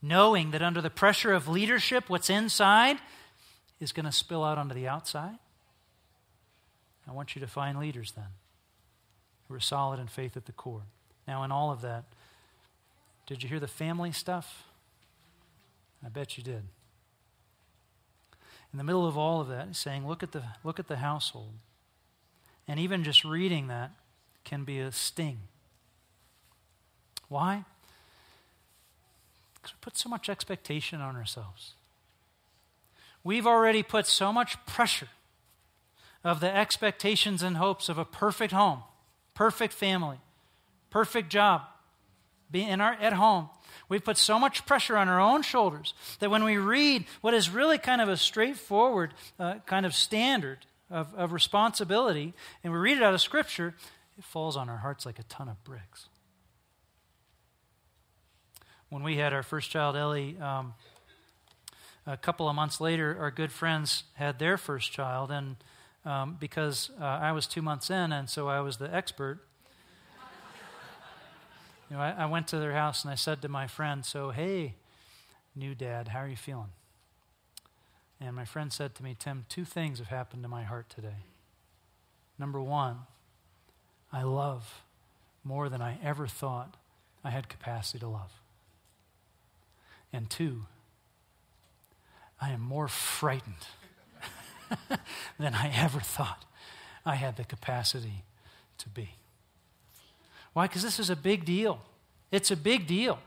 knowing 0.00 0.52
that 0.52 0.62
under 0.62 0.80
the 0.80 0.88
pressure 0.88 1.32
of 1.32 1.48
leadership, 1.48 2.04
what's 2.06 2.30
inside 2.30 2.98
is 3.80 3.90
going 3.90 4.06
to 4.06 4.12
spill 4.12 4.44
out 4.44 4.58
onto 4.58 4.76
the 4.76 4.86
outside. 4.86 5.38
I 7.08 7.10
want 7.10 7.34
you 7.34 7.40
to 7.40 7.48
find 7.48 7.80
leaders 7.80 8.12
then 8.12 8.28
who 9.48 9.54
are 9.54 9.60
solid 9.60 9.98
in 9.98 10.06
faith 10.06 10.36
at 10.36 10.46
the 10.46 10.52
core. 10.52 10.84
Now, 11.26 11.42
in 11.42 11.50
all 11.50 11.72
of 11.72 11.80
that, 11.80 12.04
did 13.26 13.42
you 13.42 13.48
hear 13.48 13.58
the 13.58 13.66
family 13.66 14.12
stuff? 14.12 14.62
I 16.06 16.10
bet 16.10 16.38
you 16.38 16.44
did. 16.44 16.62
In 18.72 18.78
the 18.78 18.84
middle 18.84 19.08
of 19.08 19.18
all 19.18 19.40
of 19.40 19.48
that, 19.48 19.66
he's 19.66 19.78
saying, 19.78 20.06
look 20.06 20.22
at 20.22 20.30
the, 20.30 20.44
look 20.62 20.78
at 20.78 20.86
the 20.86 20.98
household. 20.98 21.54
And 22.68 22.78
even 22.78 23.04
just 23.04 23.24
reading 23.24 23.68
that 23.68 23.90
can 24.44 24.64
be 24.64 24.78
a 24.78 24.92
sting. 24.92 25.38
Why? 27.28 27.64
Because 29.54 29.72
we 29.72 29.78
put 29.80 29.96
so 29.96 30.08
much 30.08 30.28
expectation 30.28 31.00
on 31.00 31.16
ourselves. 31.16 31.74
We've 33.22 33.46
already 33.46 33.82
put 33.82 34.06
so 34.06 34.32
much 34.32 34.64
pressure 34.66 35.08
of 36.24 36.40
the 36.40 36.54
expectations 36.54 37.42
and 37.42 37.56
hopes 37.56 37.88
of 37.88 37.98
a 37.98 38.04
perfect 38.04 38.52
home, 38.52 38.82
perfect 39.34 39.72
family, 39.72 40.18
perfect 40.90 41.30
job, 41.30 41.62
being 42.50 42.68
in 42.68 42.80
our, 42.80 42.92
at 42.94 43.12
home. 43.14 43.48
We've 43.88 44.04
put 44.04 44.16
so 44.16 44.38
much 44.38 44.66
pressure 44.66 44.96
on 44.96 45.08
our 45.08 45.20
own 45.20 45.42
shoulders 45.42 45.94
that 46.18 46.30
when 46.30 46.44
we 46.44 46.56
read 46.56 47.04
what 47.20 47.34
is 47.34 47.50
really 47.50 47.78
kind 47.78 48.00
of 48.00 48.08
a 48.08 48.16
straightforward 48.16 49.14
uh, 49.38 49.56
kind 49.66 49.86
of 49.86 49.94
standard 49.94 50.58
of, 50.90 51.14
of 51.14 51.32
responsibility, 51.32 52.34
and 52.64 52.72
we 52.72 52.78
read 52.78 52.96
it 52.96 53.02
out 53.02 53.14
of 53.14 53.20
Scripture, 53.20 53.74
it 54.18 54.24
falls 54.24 54.56
on 54.56 54.68
our 54.68 54.78
hearts 54.78 55.06
like 55.06 55.18
a 55.18 55.22
ton 55.24 55.48
of 55.48 55.62
bricks. 55.64 56.08
When 58.88 59.02
we 59.02 59.16
had 59.16 59.32
our 59.32 59.42
first 59.44 59.70
child, 59.70 59.96
Ellie, 59.96 60.36
um, 60.40 60.74
a 62.06 62.16
couple 62.16 62.48
of 62.48 62.56
months 62.56 62.80
later, 62.80 63.16
our 63.20 63.30
good 63.30 63.52
friends 63.52 64.04
had 64.14 64.38
their 64.38 64.58
first 64.58 64.90
child, 64.90 65.30
and 65.30 65.56
um, 66.04 66.36
because 66.40 66.90
uh, 67.00 67.04
I 67.04 67.32
was 67.32 67.46
two 67.46 67.62
months 67.62 67.88
in, 67.90 68.10
and 68.10 68.28
so 68.28 68.48
I 68.48 68.60
was 68.60 68.78
the 68.78 68.92
expert. 68.92 69.38
you 71.90 71.96
know, 71.96 72.02
I, 72.02 72.10
I 72.10 72.26
went 72.26 72.48
to 72.48 72.58
their 72.58 72.72
house 72.72 73.04
and 73.04 73.12
I 73.12 73.14
said 73.14 73.42
to 73.42 73.48
my 73.48 73.66
friend, 73.66 74.04
"So, 74.04 74.30
hey, 74.30 74.74
new 75.54 75.74
dad, 75.74 76.08
how 76.08 76.20
are 76.20 76.28
you 76.28 76.36
feeling?" 76.36 76.70
And 78.20 78.36
my 78.36 78.44
friend 78.44 78.72
said 78.72 78.94
to 78.96 79.02
me, 79.02 79.16
Tim, 79.18 79.46
two 79.48 79.64
things 79.64 79.98
have 79.98 80.08
happened 80.08 80.42
to 80.42 80.48
my 80.48 80.62
heart 80.62 80.90
today. 80.90 81.24
Number 82.38 82.60
one, 82.60 82.98
I 84.12 84.22
love 84.22 84.82
more 85.42 85.68
than 85.68 85.80
I 85.80 85.98
ever 86.02 86.26
thought 86.26 86.76
I 87.24 87.30
had 87.30 87.48
capacity 87.48 87.98
to 88.00 88.08
love. 88.08 88.32
And 90.12 90.28
two, 90.28 90.66
I 92.40 92.50
am 92.50 92.60
more 92.60 92.88
frightened 92.88 93.66
than 95.38 95.54
I 95.54 95.72
ever 95.74 96.00
thought 96.00 96.44
I 97.06 97.14
had 97.14 97.36
the 97.36 97.44
capacity 97.44 98.24
to 98.78 98.88
be. 98.88 99.10
Why? 100.52 100.66
Because 100.66 100.82
this 100.82 100.98
is 100.98 101.10
a 101.10 101.16
big 101.16 101.44
deal. 101.44 101.80
It's 102.30 102.50
a 102.50 102.56
big 102.56 102.86
deal. 102.86 103.18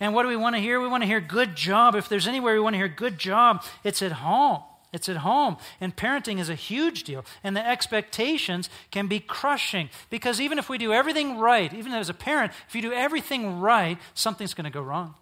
And 0.00 0.14
what 0.14 0.22
do 0.22 0.28
we 0.28 0.36
want 0.36 0.56
to 0.56 0.60
hear? 0.60 0.80
We 0.80 0.88
want 0.88 1.02
to 1.02 1.06
hear 1.06 1.20
good 1.20 1.56
job. 1.56 1.94
If 1.94 2.08
there's 2.08 2.28
anywhere 2.28 2.54
we 2.54 2.60
want 2.60 2.74
to 2.74 2.78
hear 2.78 2.88
good 2.88 3.18
job, 3.18 3.64
it's 3.84 4.02
at 4.02 4.12
home. 4.12 4.62
It's 4.92 5.08
at 5.08 5.18
home. 5.18 5.56
And 5.80 5.96
parenting 5.96 6.38
is 6.38 6.50
a 6.50 6.54
huge 6.54 7.04
deal. 7.04 7.24
And 7.42 7.56
the 7.56 7.66
expectations 7.66 8.68
can 8.90 9.06
be 9.06 9.20
crushing 9.20 9.88
because 10.10 10.40
even 10.40 10.58
if 10.58 10.68
we 10.68 10.76
do 10.76 10.92
everything 10.92 11.38
right, 11.38 11.72
even 11.72 11.92
as 11.92 12.08
a 12.08 12.14
parent, 12.14 12.52
if 12.68 12.74
you 12.74 12.82
do 12.82 12.92
everything 12.92 13.60
right, 13.60 13.98
something's 14.14 14.54
going 14.54 14.64
to 14.64 14.70
go 14.70 14.82
wrong. 14.82 15.14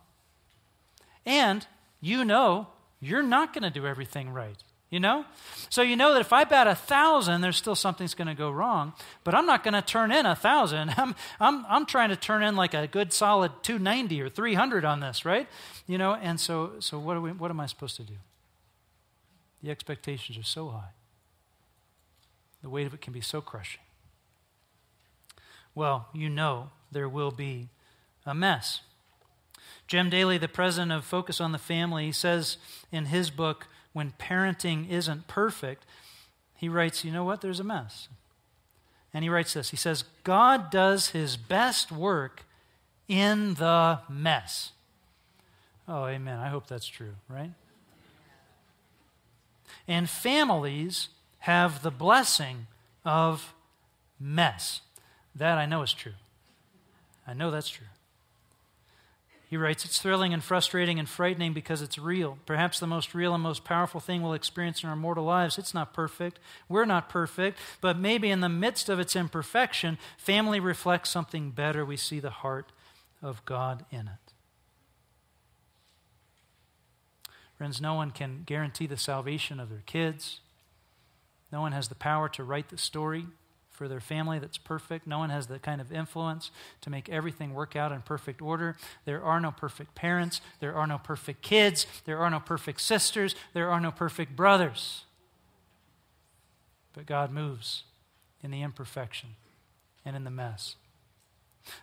And 1.24 1.66
you 2.00 2.24
know 2.24 2.68
you're 3.00 3.22
not 3.22 3.52
going 3.52 3.62
to 3.62 3.70
do 3.70 3.86
everything 3.86 4.30
right. 4.30 4.62
You 4.90 4.98
know? 4.98 5.24
So 5.68 5.82
you 5.82 5.94
know 5.94 6.12
that 6.14 6.20
if 6.20 6.32
I 6.32 6.42
bat 6.42 6.66
a 6.66 6.74
thousand, 6.74 7.42
there's 7.42 7.56
still 7.56 7.76
something's 7.76 8.14
going 8.14 8.26
to 8.26 8.34
go 8.34 8.50
wrong. 8.50 8.92
But 9.22 9.36
I'm 9.36 9.46
not 9.46 9.62
going 9.62 9.74
to 9.74 9.82
turn 9.82 10.10
in 10.10 10.26
a 10.26 10.34
thousand. 10.34 10.94
I'm, 10.96 11.14
I'm, 11.38 11.64
I'm 11.68 11.86
trying 11.86 12.08
to 12.08 12.16
turn 12.16 12.42
in 12.42 12.56
like 12.56 12.74
a 12.74 12.88
good 12.88 13.12
solid 13.12 13.52
290 13.62 14.20
or 14.20 14.28
300 14.28 14.84
on 14.84 15.00
this, 15.00 15.24
right? 15.24 15.48
You 15.86 15.96
know, 15.96 16.14
and 16.14 16.40
so, 16.40 16.72
so 16.80 16.98
what, 16.98 17.16
are 17.16 17.20
we, 17.20 17.30
what 17.30 17.50
am 17.50 17.60
I 17.60 17.66
supposed 17.66 17.96
to 17.96 18.02
do? 18.02 18.16
The 19.62 19.70
expectations 19.70 20.36
are 20.36 20.42
so 20.42 20.68
high. 20.70 20.90
The 22.62 22.68
weight 22.68 22.86
of 22.86 22.94
it 22.94 23.00
can 23.00 23.12
be 23.12 23.20
so 23.20 23.40
crushing. 23.40 23.80
Well, 25.74 26.08
you 26.12 26.28
know 26.28 26.70
there 26.90 27.08
will 27.08 27.30
be 27.30 27.68
a 28.26 28.34
mess. 28.34 28.80
Jim 29.86 30.10
Daly, 30.10 30.38
the 30.38 30.48
president 30.48 30.92
of 30.92 31.04
Focus 31.04 31.40
on 31.40 31.52
the 31.52 31.58
Family, 31.58 32.12
says 32.12 32.56
in 32.92 33.06
his 33.06 33.30
book, 33.30 33.66
When 33.92 34.12
Parenting 34.12 34.88
Isn't 34.88 35.26
Perfect, 35.26 35.84
he 36.56 36.68
writes, 36.68 37.04
You 37.04 37.12
know 37.12 37.24
what? 37.24 37.40
There's 37.40 37.60
a 37.60 37.64
mess. 37.64 38.08
And 39.12 39.24
he 39.24 39.28
writes 39.28 39.54
this 39.54 39.70
He 39.70 39.76
says, 39.76 40.04
God 40.24 40.70
does 40.70 41.08
his 41.08 41.36
best 41.36 41.90
work 41.90 42.44
in 43.08 43.54
the 43.54 44.00
mess. 44.08 44.72
Oh, 45.88 46.06
amen. 46.06 46.38
I 46.38 46.48
hope 46.48 46.68
that's 46.68 46.86
true, 46.86 47.14
right? 47.28 47.50
And 49.88 50.08
families 50.08 51.08
have 51.40 51.82
the 51.82 51.90
blessing 51.90 52.68
of 53.04 53.54
mess. 54.20 54.82
That 55.34 55.58
I 55.58 55.66
know 55.66 55.82
is 55.82 55.92
true. 55.92 56.12
I 57.26 57.34
know 57.34 57.50
that's 57.50 57.68
true. 57.68 57.86
He 59.50 59.56
writes, 59.56 59.84
It's 59.84 60.00
thrilling 60.00 60.32
and 60.32 60.44
frustrating 60.44 61.00
and 61.00 61.08
frightening 61.08 61.52
because 61.52 61.82
it's 61.82 61.98
real. 61.98 62.38
Perhaps 62.46 62.78
the 62.78 62.86
most 62.86 63.16
real 63.16 63.34
and 63.34 63.42
most 63.42 63.64
powerful 63.64 63.98
thing 63.98 64.22
we'll 64.22 64.32
experience 64.32 64.84
in 64.84 64.88
our 64.88 64.94
mortal 64.94 65.24
lives. 65.24 65.58
It's 65.58 65.74
not 65.74 65.92
perfect. 65.92 66.38
We're 66.68 66.84
not 66.84 67.08
perfect. 67.08 67.58
But 67.80 67.98
maybe 67.98 68.30
in 68.30 68.42
the 68.42 68.48
midst 68.48 68.88
of 68.88 69.00
its 69.00 69.16
imperfection, 69.16 69.98
family 70.16 70.60
reflects 70.60 71.10
something 71.10 71.50
better. 71.50 71.84
We 71.84 71.96
see 71.96 72.20
the 72.20 72.30
heart 72.30 72.70
of 73.20 73.44
God 73.44 73.84
in 73.90 74.06
it. 74.06 74.32
Friends, 77.58 77.80
no 77.80 77.94
one 77.94 78.12
can 78.12 78.44
guarantee 78.46 78.86
the 78.86 78.96
salvation 78.96 79.58
of 79.58 79.68
their 79.68 79.82
kids. 79.84 80.38
No 81.50 81.60
one 81.60 81.72
has 81.72 81.88
the 81.88 81.96
power 81.96 82.28
to 82.28 82.44
write 82.44 82.68
the 82.68 82.78
story 82.78 83.26
for 83.80 83.88
their 83.88 83.98
family 83.98 84.38
that's 84.38 84.58
perfect. 84.58 85.06
No 85.06 85.20
one 85.20 85.30
has 85.30 85.46
the 85.46 85.58
kind 85.58 85.80
of 85.80 85.90
influence 85.90 86.50
to 86.82 86.90
make 86.90 87.08
everything 87.08 87.54
work 87.54 87.74
out 87.76 87.92
in 87.92 88.02
perfect 88.02 88.42
order. 88.42 88.76
There 89.06 89.24
are 89.24 89.40
no 89.40 89.52
perfect 89.52 89.94
parents. 89.94 90.42
There 90.60 90.74
are 90.74 90.86
no 90.86 90.98
perfect 90.98 91.40
kids. 91.40 91.86
There 92.04 92.18
are 92.18 92.28
no 92.28 92.40
perfect 92.40 92.82
sisters. 92.82 93.34
There 93.54 93.70
are 93.70 93.80
no 93.80 93.90
perfect 93.90 94.36
brothers. 94.36 95.04
But 96.92 97.06
God 97.06 97.32
moves 97.32 97.84
in 98.42 98.50
the 98.50 98.60
imperfection 98.60 99.30
and 100.04 100.14
in 100.14 100.24
the 100.24 100.30
mess. 100.30 100.76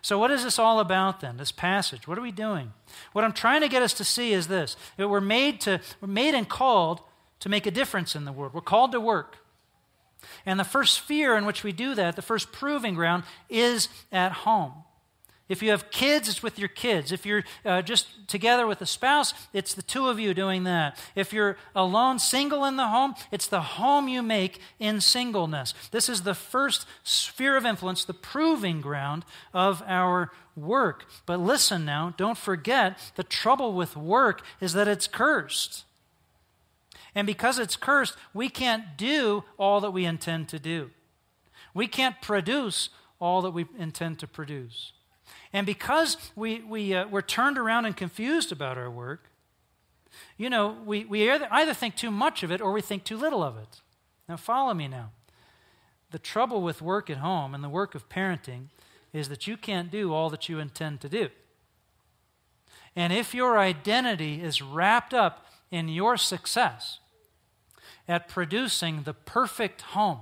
So, 0.00 0.20
what 0.20 0.30
is 0.30 0.44
this 0.44 0.56
all 0.56 0.78
about 0.78 1.18
then, 1.18 1.36
this 1.36 1.50
passage? 1.50 2.06
What 2.06 2.16
are 2.16 2.22
we 2.22 2.30
doing? 2.30 2.74
What 3.12 3.24
I'm 3.24 3.32
trying 3.32 3.62
to 3.62 3.68
get 3.68 3.82
us 3.82 3.94
to 3.94 4.04
see 4.04 4.32
is 4.32 4.46
this 4.46 4.76
that 4.98 5.08
we're 5.08 5.20
made, 5.20 5.60
to, 5.62 5.80
we're 6.00 6.06
made 6.06 6.36
and 6.36 6.48
called 6.48 7.00
to 7.40 7.48
make 7.48 7.66
a 7.66 7.72
difference 7.72 8.14
in 8.14 8.24
the 8.24 8.30
world. 8.30 8.54
We're 8.54 8.60
called 8.60 8.92
to 8.92 9.00
work. 9.00 9.38
And 10.44 10.58
the 10.58 10.64
first 10.64 10.94
sphere 10.94 11.36
in 11.36 11.46
which 11.46 11.64
we 11.64 11.72
do 11.72 11.94
that, 11.94 12.16
the 12.16 12.22
first 12.22 12.52
proving 12.52 12.94
ground, 12.94 13.24
is 13.48 13.88
at 14.12 14.32
home. 14.32 14.72
If 15.48 15.62
you 15.62 15.70
have 15.70 15.90
kids, 15.90 16.28
it's 16.28 16.42
with 16.42 16.58
your 16.58 16.68
kids. 16.68 17.10
If 17.10 17.24
you're 17.24 17.42
uh, 17.64 17.80
just 17.80 18.28
together 18.28 18.66
with 18.66 18.82
a 18.82 18.86
spouse, 18.86 19.32
it's 19.54 19.72
the 19.72 19.82
two 19.82 20.08
of 20.08 20.20
you 20.20 20.34
doing 20.34 20.64
that. 20.64 20.98
If 21.14 21.32
you're 21.32 21.56
alone, 21.74 22.18
single 22.18 22.66
in 22.66 22.76
the 22.76 22.88
home, 22.88 23.14
it's 23.32 23.46
the 23.46 23.62
home 23.62 24.08
you 24.08 24.22
make 24.22 24.60
in 24.78 25.00
singleness. 25.00 25.72
This 25.90 26.10
is 26.10 26.22
the 26.22 26.34
first 26.34 26.86
sphere 27.02 27.56
of 27.56 27.64
influence, 27.64 28.04
the 28.04 28.12
proving 28.12 28.82
ground 28.82 29.24
of 29.54 29.82
our 29.86 30.30
work. 30.54 31.06
But 31.24 31.40
listen 31.40 31.86
now, 31.86 32.12
don't 32.18 32.36
forget 32.36 33.12
the 33.16 33.24
trouble 33.24 33.72
with 33.72 33.96
work 33.96 34.42
is 34.60 34.74
that 34.74 34.88
it's 34.88 35.06
cursed. 35.06 35.84
And 37.18 37.26
because 37.26 37.58
it's 37.58 37.74
cursed, 37.74 38.14
we 38.32 38.48
can't 38.48 38.96
do 38.96 39.42
all 39.56 39.80
that 39.80 39.90
we 39.90 40.04
intend 40.04 40.48
to 40.50 40.60
do. 40.60 40.90
We 41.74 41.88
can't 41.88 42.22
produce 42.22 42.90
all 43.18 43.42
that 43.42 43.50
we 43.50 43.66
intend 43.76 44.20
to 44.20 44.28
produce. 44.28 44.92
And 45.52 45.66
because 45.66 46.16
we, 46.36 46.60
we, 46.60 46.94
uh, 46.94 47.08
we're 47.08 47.22
turned 47.22 47.58
around 47.58 47.86
and 47.86 47.96
confused 47.96 48.52
about 48.52 48.78
our 48.78 48.88
work, 48.88 49.30
you 50.36 50.48
know, 50.48 50.76
we, 50.86 51.06
we 51.06 51.28
either 51.28 51.74
think 51.74 51.96
too 51.96 52.12
much 52.12 52.44
of 52.44 52.52
it 52.52 52.60
or 52.60 52.70
we 52.70 52.80
think 52.80 53.02
too 53.02 53.16
little 53.16 53.42
of 53.42 53.58
it. 53.58 53.80
Now, 54.28 54.36
follow 54.36 54.72
me 54.72 54.86
now. 54.86 55.10
The 56.12 56.20
trouble 56.20 56.62
with 56.62 56.80
work 56.80 57.10
at 57.10 57.16
home 57.16 57.52
and 57.52 57.64
the 57.64 57.68
work 57.68 57.96
of 57.96 58.08
parenting 58.08 58.66
is 59.12 59.28
that 59.28 59.48
you 59.48 59.56
can't 59.56 59.90
do 59.90 60.14
all 60.14 60.30
that 60.30 60.48
you 60.48 60.60
intend 60.60 61.00
to 61.00 61.08
do. 61.08 61.30
And 62.94 63.12
if 63.12 63.34
your 63.34 63.58
identity 63.58 64.40
is 64.40 64.62
wrapped 64.62 65.12
up 65.12 65.46
in 65.72 65.88
your 65.88 66.16
success 66.16 67.00
at 68.08 68.26
producing 68.28 69.02
the 69.02 69.12
perfect 69.12 69.82
home, 69.82 70.20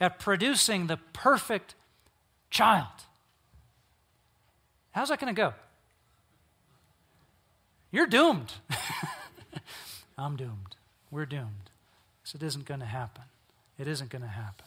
at 0.00 0.18
producing 0.18 0.86
the 0.86 0.98
perfect 1.12 1.74
child. 2.50 2.86
How's 4.92 5.08
that 5.08 5.18
going 5.18 5.34
to 5.34 5.40
go? 5.40 5.54
You're 7.90 8.06
doomed. 8.06 8.52
I'm 10.18 10.36
doomed. 10.36 10.76
We're 11.10 11.26
doomed. 11.26 11.70
So 12.24 12.36
it 12.36 12.42
isn't 12.42 12.66
going 12.66 12.80
to 12.80 12.86
happen. 12.86 13.24
It 13.78 13.88
isn't 13.88 14.10
going 14.10 14.22
to 14.22 14.28
happen. 14.28 14.66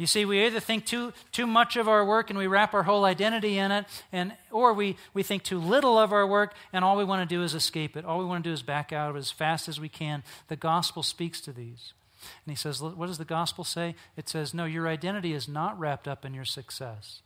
You 0.00 0.06
see, 0.06 0.24
we 0.24 0.46
either 0.46 0.60
think 0.60 0.86
too, 0.86 1.12
too 1.30 1.46
much 1.46 1.76
of 1.76 1.86
our 1.86 2.06
work 2.06 2.30
and 2.30 2.38
we 2.38 2.46
wrap 2.46 2.72
our 2.72 2.84
whole 2.84 3.04
identity 3.04 3.58
in 3.58 3.70
it, 3.70 3.84
and, 4.12 4.32
or 4.50 4.72
we, 4.72 4.96
we 5.12 5.22
think 5.22 5.42
too 5.42 5.58
little 5.58 5.98
of 5.98 6.10
our 6.10 6.26
work 6.26 6.54
and 6.72 6.82
all 6.82 6.96
we 6.96 7.04
want 7.04 7.28
to 7.28 7.34
do 7.34 7.42
is 7.42 7.54
escape 7.54 7.98
it. 7.98 8.06
All 8.06 8.18
we 8.18 8.24
want 8.24 8.42
to 8.42 8.48
do 8.48 8.54
is 8.54 8.62
back 8.62 8.94
out 8.94 9.10
of 9.10 9.16
it 9.16 9.18
as 9.18 9.30
fast 9.30 9.68
as 9.68 9.78
we 9.78 9.90
can. 9.90 10.22
The 10.48 10.56
gospel 10.56 11.02
speaks 11.02 11.38
to 11.42 11.52
these. 11.52 11.92
And 12.22 12.50
he 12.50 12.56
says, 12.56 12.80
What 12.80 13.08
does 13.08 13.18
the 13.18 13.26
gospel 13.26 13.62
say? 13.62 13.94
It 14.16 14.26
says, 14.26 14.54
No, 14.54 14.64
your 14.64 14.88
identity 14.88 15.34
is 15.34 15.46
not 15.46 15.78
wrapped 15.78 16.08
up 16.08 16.24
in 16.24 16.32
your 16.32 16.46
success, 16.46 17.20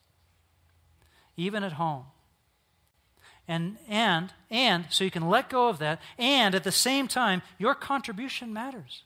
even 1.37 1.63
at 1.63 1.75
home. 1.75 2.07
And, 3.47 3.77
and, 3.89 4.33
and, 4.51 4.87
so 4.91 5.05
you 5.05 5.13
can 5.13 5.29
let 5.29 5.49
go 5.49 5.69
of 5.69 5.79
that, 5.79 6.01
and 6.19 6.57
at 6.57 6.65
the 6.65 6.73
same 6.73 7.07
time, 7.07 7.43
your 7.57 7.77
contribution 7.77 8.53
matters. 8.53 9.05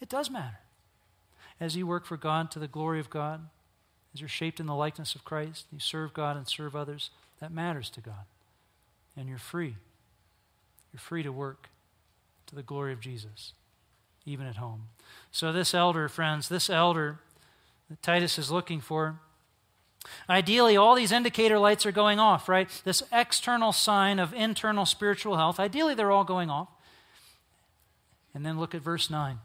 It 0.00 0.08
does 0.08 0.28
matter 0.28 0.61
as 1.62 1.76
you 1.76 1.86
work 1.86 2.04
for 2.04 2.16
God 2.16 2.50
to 2.50 2.58
the 2.58 2.66
glory 2.66 2.98
of 2.98 3.08
God, 3.08 3.46
as 4.12 4.20
you're 4.20 4.28
shaped 4.28 4.58
in 4.58 4.66
the 4.66 4.74
likeness 4.74 5.14
of 5.14 5.24
Christ, 5.24 5.66
you 5.72 5.78
serve 5.78 6.12
God 6.12 6.36
and 6.36 6.48
serve 6.48 6.74
others, 6.74 7.10
that 7.38 7.52
matters 7.52 7.88
to 7.90 8.00
God. 8.00 8.24
And 9.16 9.28
you're 9.28 9.38
free. 9.38 9.76
You're 10.92 10.98
free 10.98 11.22
to 11.22 11.30
work 11.30 11.68
to 12.48 12.56
the 12.56 12.64
glory 12.64 12.92
of 12.92 12.98
Jesus, 12.98 13.52
even 14.26 14.44
at 14.44 14.56
home. 14.56 14.88
So, 15.30 15.52
this 15.52 15.72
elder, 15.72 16.08
friends, 16.08 16.48
this 16.48 16.68
elder 16.68 17.20
that 17.88 18.02
Titus 18.02 18.38
is 18.38 18.50
looking 18.50 18.80
for, 18.80 19.20
Ideally, 20.28 20.76
all 20.76 20.96
these 20.96 21.12
indicator 21.12 21.60
lights 21.60 21.86
are 21.86 21.92
going 21.92 22.18
off, 22.18 22.48
right? 22.48 22.68
This 22.82 23.04
external 23.12 23.70
sign 23.70 24.18
of 24.18 24.34
internal 24.34 24.84
spiritual 24.84 25.36
health. 25.36 25.60
Ideally, 25.60 25.94
they're 25.94 26.10
all 26.10 26.24
going 26.24 26.50
off. 26.50 26.66
And 28.34 28.44
then 28.44 28.58
look 28.58 28.74
at 28.74 28.82
verse 28.82 29.08
9. 29.08 29.38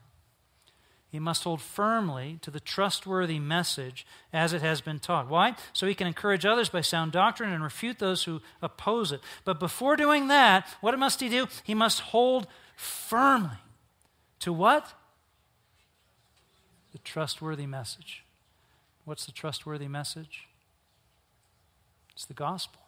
He 1.10 1.20
must 1.20 1.46
hold 1.46 1.62
firmly 1.62 2.38
to 2.42 2.52
the 2.52 2.60
trustworthy 2.60 3.40
message 3.40 4.06
as 4.34 4.52
it 4.52 4.62
has 4.62 4.82
been 4.82 5.00
taught. 5.00 5.30
Why? 5.30 5.56
So 5.72 5.88
he 5.88 5.96
can 5.96 6.08
encourage 6.08 6.46
others 6.46 6.68
by 6.68 6.82
sound 6.82 7.14
doctrine 7.14 7.54
and 7.54 7.64
refute 7.64 8.00
those 8.00 8.26
who 8.26 8.42
oppose 8.62 9.12
it. 9.14 9.22
But 9.46 9.60
before 9.60 9.96
doing 9.96 10.28
that, 10.28 10.68
what 10.82 10.98
must 11.00 11.22
he 11.22 11.30
do? 11.30 11.48
He 11.64 11.74
must 11.74 12.02
hold 12.02 12.48
firmly 12.76 13.58
to 14.40 14.52
what? 14.52 14.94
The 16.92 17.00
trustworthy 17.00 17.66
message. 17.66 18.26
What's 19.06 19.26
the 19.26 19.32
trustworthy 19.32 19.88
message? 19.88 20.48
It's 22.12 22.26
the 22.26 22.34
gospel. 22.34 22.82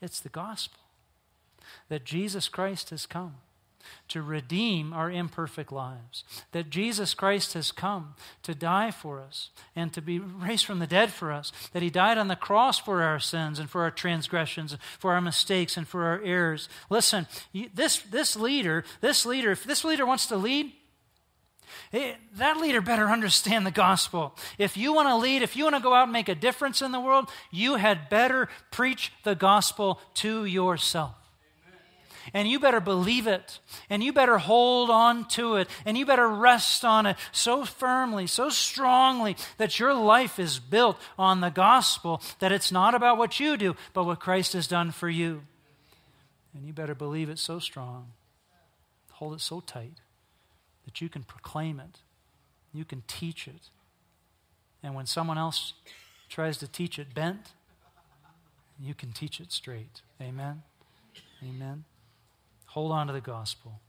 It's 0.00 0.20
the 0.20 0.28
gospel 0.28 0.78
that 1.88 2.04
Jesus 2.04 2.48
Christ 2.48 2.90
has 2.90 3.06
come 3.06 3.36
to 4.08 4.22
redeem 4.22 4.92
our 4.92 5.10
imperfect 5.10 5.72
lives. 5.72 6.24
That 6.52 6.70
Jesus 6.70 7.14
Christ 7.14 7.54
has 7.54 7.72
come 7.72 8.14
to 8.42 8.54
die 8.54 8.90
for 8.90 9.20
us 9.20 9.50
and 9.74 9.92
to 9.92 10.02
be 10.02 10.18
raised 10.18 10.66
from 10.66 10.78
the 10.78 10.86
dead 10.86 11.12
for 11.12 11.32
us. 11.32 11.52
That 11.72 11.82
He 11.82 11.90
died 11.90 12.18
on 12.18 12.28
the 12.28 12.36
cross 12.36 12.78
for 12.78 13.02
our 13.02 13.18
sins 13.18 13.58
and 13.58 13.70
for 13.70 13.82
our 13.82 13.90
transgressions, 13.90 14.76
for 14.98 15.14
our 15.14 15.20
mistakes 15.20 15.76
and 15.76 15.86
for 15.86 16.04
our 16.04 16.20
errors. 16.22 16.68
Listen, 16.90 17.26
this, 17.74 17.98
this 17.98 18.36
leader, 18.36 18.84
this 19.00 19.24
leader, 19.24 19.50
if 19.50 19.64
this 19.64 19.84
leader 19.84 20.06
wants 20.06 20.26
to 20.26 20.36
lead, 20.36 20.72
eh, 21.92 22.14
that 22.36 22.58
leader 22.58 22.80
better 22.80 23.08
understand 23.08 23.66
the 23.66 23.70
gospel. 23.70 24.36
If 24.58 24.76
you 24.76 24.92
want 24.92 25.08
to 25.08 25.16
lead, 25.16 25.42
if 25.42 25.56
you 25.56 25.64
want 25.64 25.76
to 25.76 25.82
go 25.82 25.94
out 25.94 26.04
and 26.04 26.12
make 26.12 26.28
a 26.28 26.34
difference 26.34 26.82
in 26.82 26.92
the 26.92 27.00
world, 27.00 27.28
you 27.50 27.76
had 27.76 28.08
better 28.08 28.48
preach 28.70 29.12
the 29.24 29.34
gospel 29.34 30.00
to 30.14 30.44
yourself. 30.44 31.14
And 32.32 32.48
you 32.48 32.58
better 32.58 32.80
believe 32.80 33.26
it. 33.26 33.58
And 33.90 34.02
you 34.02 34.12
better 34.12 34.38
hold 34.38 34.90
on 34.90 35.26
to 35.28 35.56
it. 35.56 35.68
And 35.84 35.96
you 35.96 36.06
better 36.06 36.28
rest 36.28 36.84
on 36.84 37.06
it 37.06 37.16
so 37.32 37.64
firmly, 37.64 38.26
so 38.26 38.48
strongly 38.50 39.36
that 39.58 39.78
your 39.78 39.94
life 39.94 40.38
is 40.38 40.58
built 40.58 40.98
on 41.18 41.40
the 41.40 41.50
gospel, 41.50 42.20
that 42.38 42.52
it's 42.52 42.72
not 42.72 42.94
about 42.94 43.18
what 43.18 43.40
you 43.40 43.56
do, 43.56 43.76
but 43.92 44.04
what 44.04 44.20
Christ 44.20 44.52
has 44.52 44.66
done 44.66 44.90
for 44.90 45.08
you. 45.08 45.42
And 46.54 46.66
you 46.66 46.72
better 46.72 46.94
believe 46.94 47.30
it 47.30 47.38
so 47.38 47.58
strong, 47.58 48.12
hold 49.12 49.34
it 49.34 49.40
so 49.40 49.60
tight 49.60 50.00
that 50.84 51.00
you 51.00 51.08
can 51.08 51.22
proclaim 51.22 51.80
it, 51.80 52.00
you 52.72 52.84
can 52.84 53.02
teach 53.06 53.46
it. 53.48 53.70
And 54.82 54.94
when 54.94 55.06
someone 55.06 55.38
else 55.38 55.74
tries 56.28 56.58
to 56.58 56.68
teach 56.68 56.98
it 56.98 57.14
bent, 57.14 57.52
You 58.82 58.94
can 58.94 59.12
teach 59.12 59.40
it 59.40 59.52
straight. 59.52 60.02
Amen. 60.20 60.62
Amen. 61.42 61.84
Hold 62.72 62.90
on 62.90 63.06
to 63.08 63.12
the 63.12 63.20
gospel, 63.20 63.80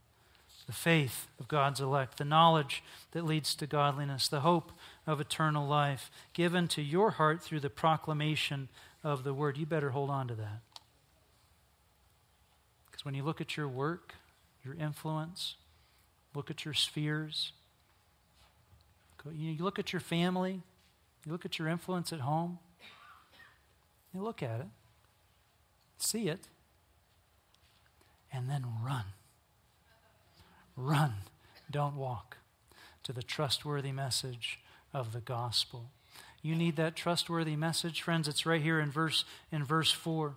the 0.66 0.72
faith 0.72 1.26
of 1.40 1.48
God's 1.48 1.80
elect, 1.80 2.18
the 2.18 2.24
knowledge 2.24 2.82
that 3.12 3.24
leads 3.24 3.54
to 3.54 3.66
godliness, 3.66 4.28
the 4.28 4.40
hope 4.40 4.72
of 5.06 5.22
eternal 5.22 5.66
life 5.66 6.10
given 6.34 6.68
to 6.68 6.82
your 6.82 7.12
heart 7.12 7.40
through 7.40 7.60
the 7.60 7.70
proclamation 7.70 8.68
of 9.02 9.24
the 9.24 9.32
word. 9.32 9.56
You 9.56 9.64
better 9.64 9.92
hold 9.92 10.10
on 10.10 10.28
to 10.28 10.34
that. 10.34 10.60
Because 12.84 13.06
when 13.06 13.14
you 13.14 13.22
look 13.22 13.40
at 13.40 13.56
your 13.56 13.68
work, 13.68 14.16
your 14.62 14.74
influence, 14.74 15.54
look 16.34 16.50
at 16.50 16.66
your 16.66 16.74
spheres, 16.74 17.52
you 19.32 19.64
look 19.64 19.78
at 19.78 19.94
your 19.94 20.00
family, 20.00 20.60
you 21.24 21.32
look 21.32 21.46
at 21.46 21.58
your 21.58 21.68
influence 21.68 22.12
at 22.12 22.20
home, 22.20 22.58
you 24.12 24.20
look 24.20 24.42
at 24.42 24.60
it, 24.60 24.68
see 25.96 26.28
it, 26.28 26.48
and 28.34 28.50
then 28.50 28.64
run. 28.84 29.04
Run, 30.76 31.12
don't 31.70 31.96
walk 31.96 32.38
to 33.04 33.12
the 33.12 33.22
trustworthy 33.22 33.92
message 33.92 34.60
of 34.92 35.12
the 35.12 35.20
gospel. 35.20 35.90
You 36.42 36.54
need 36.54 36.76
that 36.76 36.96
trustworthy 36.96 37.56
message, 37.56 38.02
friends. 38.02 38.28
It's 38.28 38.44
right 38.44 38.60
here 38.60 38.80
in 38.80 38.90
verse 38.90 39.24
in 39.52 39.64
verse 39.64 39.90
4. 39.90 40.34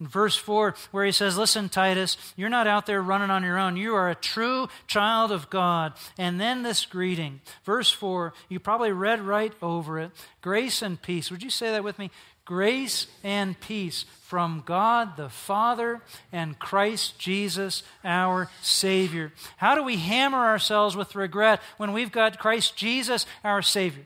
In 0.00 0.08
verse 0.08 0.36
4, 0.36 0.74
where 0.90 1.04
he 1.04 1.12
says, 1.12 1.36
Listen, 1.36 1.68
Titus, 1.68 2.16
you're 2.36 2.48
not 2.48 2.66
out 2.66 2.86
there 2.86 3.02
running 3.02 3.30
on 3.30 3.44
your 3.44 3.58
own. 3.58 3.76
You 3.76 3.94
are 3.94 4.10
a 4.10 4.14
true 4.14 4.68
child 4.86 5.30
of 5.30 5.50
God. 5.50 5.92
And 6.18 6.40
then 6.40 6.62
this 6.62 6.86
greeting. 6.86 7.40
Verse 7.64 7.90
4, 7.90 8.32
you 8.48 8.58
probably 8.58 8.92
read 8.92 9.20
right 9.20 9.52
over 9.62 10.00
it. 10.00 10.10
Grace 10.42 10.82
and 10.82 11.00
peace. 11.00 11.30
Would 11.30 11.42
you 11.42 11.50
say 11.50 11.70
that 11.70 11.84
with 11.84 11.98
me? 11.98 12.10
Grace 12.44 13.06
and 13.22 13.58
peace 13.58 14.04
from 14.20 14.62
God 14.66 15.16
the 15.16 15.30
Father 15.30 16.02
and 16.30 16.58
Christ 16.58 17.18
Jesus 17.18 17.82
our 18.04 18.50
Savior. 18.60 19.32
How 19.56 19.74
do 19.74 19.82
we 19.82 19.96
hammer 19.96 20.38
ourselves 20.38 20.94
with 20.94 21.14
regret 21.14 21.62
when 21.78 21.92
we've 21.94 22.12
got 22.12 22.38
Christ 22.38 22.76
Jesus 22.76 23.24
our 23.44 23.62
Savior? 23.62 24.04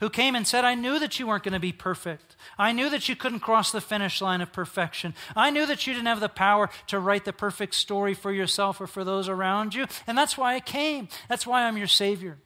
Who 0.00 0.10
came 0.10 0.34
and 0.34 0.46
said, 0.46 0.64
I 0.64 0.74
knew 0.74 0.98
that 0.98 1.18
you 1.18 1.26
weren't 1.26 1.44
going 1.44 1.52
to 1.52 1.60
be 1.60 1.72
perfect. 1.72 2.36
I 2.58 2.72
knew 2.72 2.90
that 2.90 3.08
you 3.08 3.16
couldn't 3.16 3.40
cross 3.40 3.70
the 3.70 3.80
finish 3.80 4.20
line 4.20 4.40
of 4.40 4.52
perfection. 4.52 5.14
I 5.36 5.50
knew 5.50 5.66
that 5.66 5.86
you 5.86 5.92
didn't 5.92 6.06
have 6.06 6.20
the 6.20 6.28
power 6.28 6.70
to 6.88 6.98
write 6.98 7.24
the 7.24 7.32
perfect 7.32 7.74
story 7.74 8.14
for 8.14 8.32
yourself 8.32 8.80
or 8.80 8.86
for 8.86 9.04
those 9.04 9.28
around 9.28 9.74
you. 9.74 9.86
And 10.06 10.18
that's 10.18 10.36
why 10.36 10.54
I 10.54 10.60
came. 10.60 11.08
That's 11.28 11.46
why 11.46 11.64
I'm 11.66 11.76
your 11.76 11.86
Savior. 11.86 12.38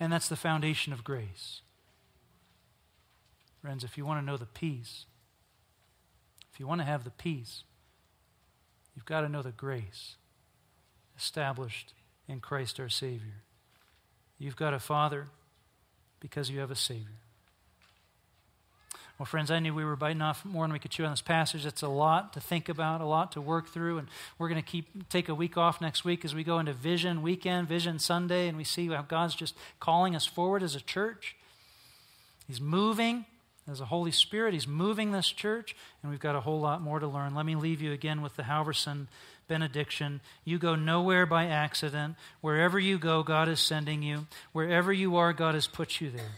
And 0.00 0.12
that's 0.12 0.28
the 0.28 0.36
foundation 0.36 0.92
of 0.92 1.04
grace. 1.04 1.62
Friends, 3.64 3.82
if 3.82 3.96
you 3.96 4.04
want 4.04 4.20
to 4.20 4.26
know 4.26 4.36
the 4.36 4.44
peace, 4.44 5.06
if 6.52 6.60
you 6.60 6.66
want 6.66 6.82
to 6.82 6.84
have 6.84 7.02
the 7.02 7.10
peace, 7.10 7.62
you've 8.94 9.06
got 9.06 9.22
to 9.22 9.28
know 9.30 9.40
the 9.40 9.52
grace 9.52 10.16
established 11.16 11.94
in 12.28 12.40
Christ 12.40 12.78
our 12.78 12.90
Savior. 12.90 13.40
You've 14.38 14.54
got 14.54 14.74
a 14.74 14.78
Father 14.78 15.28
because 16.20 16.50
you 16.50 16.60
have 16.60 16.70
a 16.70 16.76
Savior. 16.76 17.22
Well, 19.18 19.24
friends, 19.24 19.50
I 19.50 19.60
knew 19.60 19.72
we 19.72 19.86
were 19.86 19.96
biting 19.96 20.20
off 20.20 20.44
more 20.44 20.64
than 20.64 20.74
we 20.74 20.78
could 20.78 20.90
chew 20.90 21.06
on 21.06 21.12
this 21.12 21.22
passage. 21.22 21.64
It's 21.64 21.80
a 21.80 21.88
lot 21.88 22.34
to 22.34 22.40
think 22.40 22.68
about, 22.68 23.00
a 23.00 23.06
lot 23.06 23.32
to 23.32 23.40
work 23.40 23.70
through, 23.70 23.96
and 23.96 24.08
we're 24.38 24.50
going 24.50 24.62
to 24.62 24.70
keep 24.70 25.08
take 25.08 25.30
a 25.30 25.34
week 25.34 25.56
off 25.56 25.80
next 25.80 26.04
week 26.04 26.22
as 26.26 26.34
we 26.34 26.44
go 26.44 26.58
into 26.58 26.74
Vision 26.74 27.22
Weekend, 27.22 27.66
Vision 27.66 27.98
Sunday, 27.98 28.46
and 28.46 28.58
we 28.58 28.64
see 28.64 28.88
how 28.88 29.00
God's 29.00 29.34
just 29.34 29.54
calling 29.80 30.14
us 30.14 30.26
forward 30.26 30.62
as 30.62 30.74
a 30.74 30.82
church. 30.82 31.34
He's 32.46 32.60
moving. 32.60 33.24
As 33.66 33.80
a 33.80 33.86
Holy 33.86 34.10
Spirit, 34.10 34.52
He's 34.52 34.68
moving 34.68 35.12
this 35.12 35.28
church, 35.28 35.74
and 36.02 36.10
we've 36.10 36.20
got 36.20 36.36
a 36.36 36.40
whole 36.40 36.60
lot 36.60 36.82
more 36.82 36.98
to 36.98 37.06
learn. 37.06 37.34
Let 37.34 37.46
me 37.46 37.56
leave 37.56 37.80
you 37.80 37.92
again 37.92 38.20
with 38.20 38.36
the 38.36 38.42
Halverson 38.42 39.06
benediction. 39.48 40.20
You 40.44 40.58
go 40.58 40.74
nowhere 40.74 41.24
by 41.24 41.46
accident. 41.46 42.16
Wherever 42.42 42.78
you 42.78 42.98
go, 42.98 43.22
God 43.22 43.48
is 43.48 43.60
sending 43.60 44.02
you. 44.02 44.26
Wherever 44.52 44.92
you 44.92 45.16
are, 45.16 45.32
God 45.32 45.54
has 45.54 45.66
put 45.66 46.00
you 46.00 46.10
there. 46.10 46.32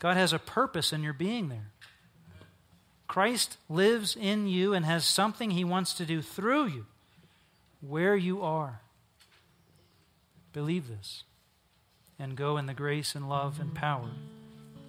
God 0.00 0.16
has 0.16 0.32
a 0.32 0.38
purpose 0.38 0.92
in 0.92 1.02
your 1.02 1.12
being 1.12 1.48
there. 1.48 1.70
Christ 3.06 3.56
lives 3.68 4.16
in 4.16 4.48
you 4.48 4.74
and 4.74 4.84
has 4.84 5.04
something 5.04 5.50
He 5.50 5.64
wants 5.64 5.94
to 5.94 6.04
do 6.04 6.20
through 6.20 6.66
you 6.66 6.86
where 7.80 8.16
you 8.16 8.42
are. 8.42 8.80
Believe 10.52 10.88
this 10.88 11.22
and 12.18 12.36
go 12.36 12.56
in 12.56 12.66
the 12.66 12.74
grace 12.74 13.14
and 13.14 13.28
love 13.28 13.60
and 13.60 13.74
power 13.74 14.10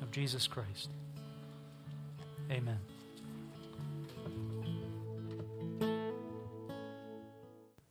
of 0.02 0.12
Jesus 0.12 0.48
Christ. 0.48 0.90
Amen. 2.52 2.80